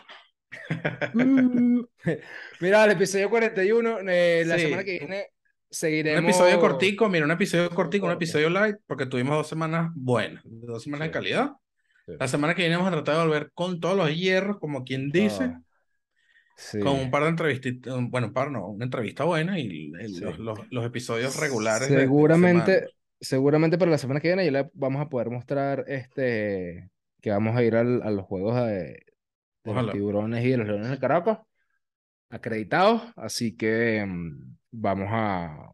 Mm. 1.15 1.81
Mira, 2.61 2.85
el 2.85 2.93
episodio 2.93 3.29
41, 3.31 3.99
eh, 4.09 4.45
la 4.47 4.57
Sí, 4.57 4.63
semana 4.65 4.85
que 4.85 4.99
viene 4.99 5.17
Un 5.19 5.25
seguiremos. 5.71 6.25
episodio 6.25 6.61
cortico, 6.61 7.09
mira, 7.09 7.25
un 7.25 7.31
episodio 7.33 7.71
cortico, 7.71 8.07
un 8.07 8.13
episodio 8.13 8.51
light, 8.51 8.77
porque 8.87 9.07
tuvimos 9.07 9.37
dos 9.37 9.49
semanas 9.49 9.91
buenas, 9.95 10.43
dos 10.45 10.83
semanas 10.83 11.09
de 11.09 11.13
calidad. 11.13 11.53
Sí. 12.07 12.13
La 12.19 12.27
semana 12.29 12.55
que 12.55 12.63
viene 12.63 12.77
vamos 12.77 12.89
a 12.93 12.97
tratar 12.97 13.17
de 13.17 13.23
volver 13.25 13.51
con 13.55 13.79
todos 13.81 13.97
los 13.97 14.15
hierros, 14.17 14.59
como 14.59 14.85
quien 14.85 15.11
dice. 15.11 15.45
Ah, 15.45 15.63
sí. 16.57 16.81
con 16.81 16.99
un 16.99 17.11
par 17.11 17.23
de 17.25 17.29
entrevistas, 17.31 17.73
bueno, 18.11 18.29
un 18.29 18.33
par 18.33 18.51
no, 18.51 18.69
una 18.69 18.85
entrevista 18.85 19.25
buena 19.25 19.59
y 19.59 19.93
el- 19.99 20.15
Sí. 20.15 20.21
los, 20.21 20.39
los, 20.39 20.59
los 20.71 20.85
episodios 20.85 21.39
regulares. 21.41 21.89
de- 21.89 21.95
de 21.97 22.01
Seguramente, 22.03 22.87
seguramente 23.21 23.79
para 23.79 23.91
la 23.91 23.99
semana 23.99 24.21
que 24.21 24.29
viene 24.29 24.45
ya 24.45 24.51
le 24.51 24.71
vamos 24.75 25.01
a 25.01 25.09
poder 25.09 25.31
mostrar 25.31 25.85
este 25.89 26.91
que 27.21 27.31
vamos 27.31 27.57
a 27.57 27.63
ir 27.63 27.77
al- 27.77 28.03
a 28.03 28.11
los 28.11 28.25
juegos 28.27 28.57
de, 28.67 29.05
de 29.65 29.73
los 29.75 29.93
tiburones 29.93 30.45
y 30.45 30.51
de 30.51 30.57
los 30.59 30.67
leones 30.67 30.91
de 30.91 30.99
Caracas 30.99 31.39
acreditados, 32.31 33.03
así 33.17 33.57
que 33.57 34.05
mm, 34.07 34.57
vamos 34.73 35.09
a 35.11 35.71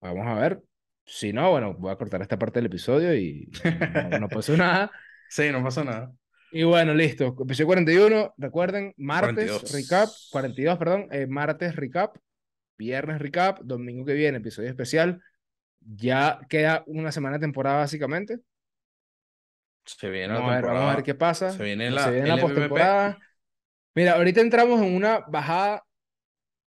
vamos 0.00 0.26
a 0.26 0.34
ver. 0.34 0.62
Si 1.06 1.32
no, 1.32 1.50
bueno, 1.50 1.74
voy 1.74 1.90
a 1.90 1.96
cortar 1.96 2.22
esta 2.22 2.38
parte 2.38 2.58
del 2.60 2.66
episodio 2.66 3.14
y 3.16 3.50
no, 4.10 4.18
no 4.20 4.28
pasó 4.28 4.56
nada. 4.56 4.90
Sí, 5.30 5.50
no 5.50 5.62
pasa 5.62 5.84
nada. 5.84 6.12
Y 6.52 6.64
bueno, 6.64 6.92
listo. 6.92 7.36
Episodio 7.40 7.66
41, 7.66 8.34
recuerden, 8.36 8.92
martes 8.96 9.50
42. 9.50 9.72
recap, 9.72 10.08
42, 10.32 10.78
perdón, 10.78 11.08
eh, 11.12 11.26
martes 11.26 11.76
recap 11.76 12.16
viernes 12.76 13.18
recap, 13.18 13.60
domingo 13.60 14.06
que 14.06 14.14
viene 14.14 14.38
episodio 14.38 14.70
especial. 14.70 15.22
Ya 15.80 16.40
queda 16.48 16.82
una 16.86 17.12
semana 17.12 17.36
de 17.36 17.42
temporada 17.42 17.78
básicamente. 17.78 18.40
Se 19.84 20.08
viene 20.08 20.28
la 20.28 20.34
Vamos 20.40 20.50
a 20.50 20.54
ver, 20.56 20.64
vamos 20.64 20.82
a 20.82 20.96
ver 20.96 20.96
temporada. 20.96 21.02
qué 21.04 21.14
pasa. 21.14 21.50
Se 21.50 21.62
viene 21.62 21.86
Se 21.86 21.90
la 21.90 22.10
viene 22.10 22.28
la 22.28 22.36
postemporada. 22.38 23.18
Mira, 23.94 24.12
ahorita 24.14 24.40
entramos 24.40 24.80
en 24.80 24.94
una 24.94 25.20
bajada, 25.28 25.84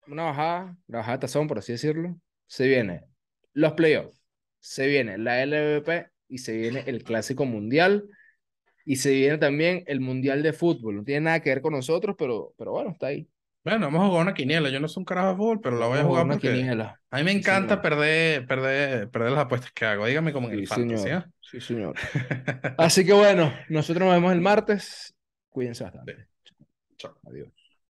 una 0.08 0.24
bajada, 0.24 0.78
una 0.88 0.98
bajada 0.98 1.18
de 1.18 1.22
tazón, 1.22 1.48
por 1.48 1.60
así 1.60 1.72
decirlo. 1.72 2.20
Se 2.48 2.68
viene 2.68 3.06
los 3.54 3.74
playoffs, 3.74 4.20
se 4.60 4.88
viene 4.88 5.18
la 5.18 5.46
LVP 5.46 6.10
y 6.28 6.40
se 6.40 6.58
viene 6.58 6.84
el 6.88 7.04
Clásico 7.04 7.46
Mundial 7.46 8.10
y 8.90 8.98
se 8.98 9.12
viene 9.14 9.38
también 9.38 9.84
el 9.88 10.00
Mundial 10.02 10.44
de 10.44 10.54
Fútbol. 10.54 10.98
No 10.98 11.04
tiene 11.04 11.22
nada 11.22 11.42
que 11.42 11.50
ver 11.50 11.62
con 11.62 11.74
nosotros, 11.74 12.16
pero, 12.18 12.54
pero 12.58 12.72
bueno, 12.74 12.92
está 12.92 13.08
ahí. 13.08 13.30
Bueno, 13.64 13.88
vamos 13.88 14.02
a 14.04 14.08
jugar 14.08 14.22
una 14.24 14.34
quiniela. 14.34 14.70
Yo 14.70 14.80
no 14.80 14.88
soy 14.88 15.02
un 15.02 15.06
carajo 15.06 15.30
de 15.30 15.36
fútbol, 15.36 15.62
pero 15.62 15.78
la 15.78 15.88
voy 15.88 16.00
a 16.00 16.04
jugar 16.04 16.26
una 16.26 16.38
porque 16.38 16.40
quiniela. 16.40 17.02
a 17.12 17.18
mí 17.18 17.24
me 17.24 17.32
Sí, 17.40 17.42
encanta 17.42 17.82
perder, 17.82 18.46
perder, 18.48 19.10
perder 19.12 19.32
las 19.32 19.42
apuestas 19.46 19.72
que 19.74 19.86
hago. 19.86 20.06
Dígame 20.06 20.34
como 20.34 20.48
en 20.48 20.54
Sí, 20.54 20.60
el 20.60 20.66
fantasy, 20.66 21.10
señor. 21.10 21.12
¿ah? 21.12 21.30
Sí, 21.42 21.62
señor. 21.62 22.00
Así 22.78 23.06
que 23.06 23.14
bueno, 23.14 23.54
nosotros 23.70 24.06
nos 24.08 24.16
vemos 24.16 24.34
el 24.34 24.42
martes. 24.42 25.16
Cuídense 25.50 25.84
bastante. 25.84 26.28
Chao. 26.98 27.16
Adiós. 27.28 27.59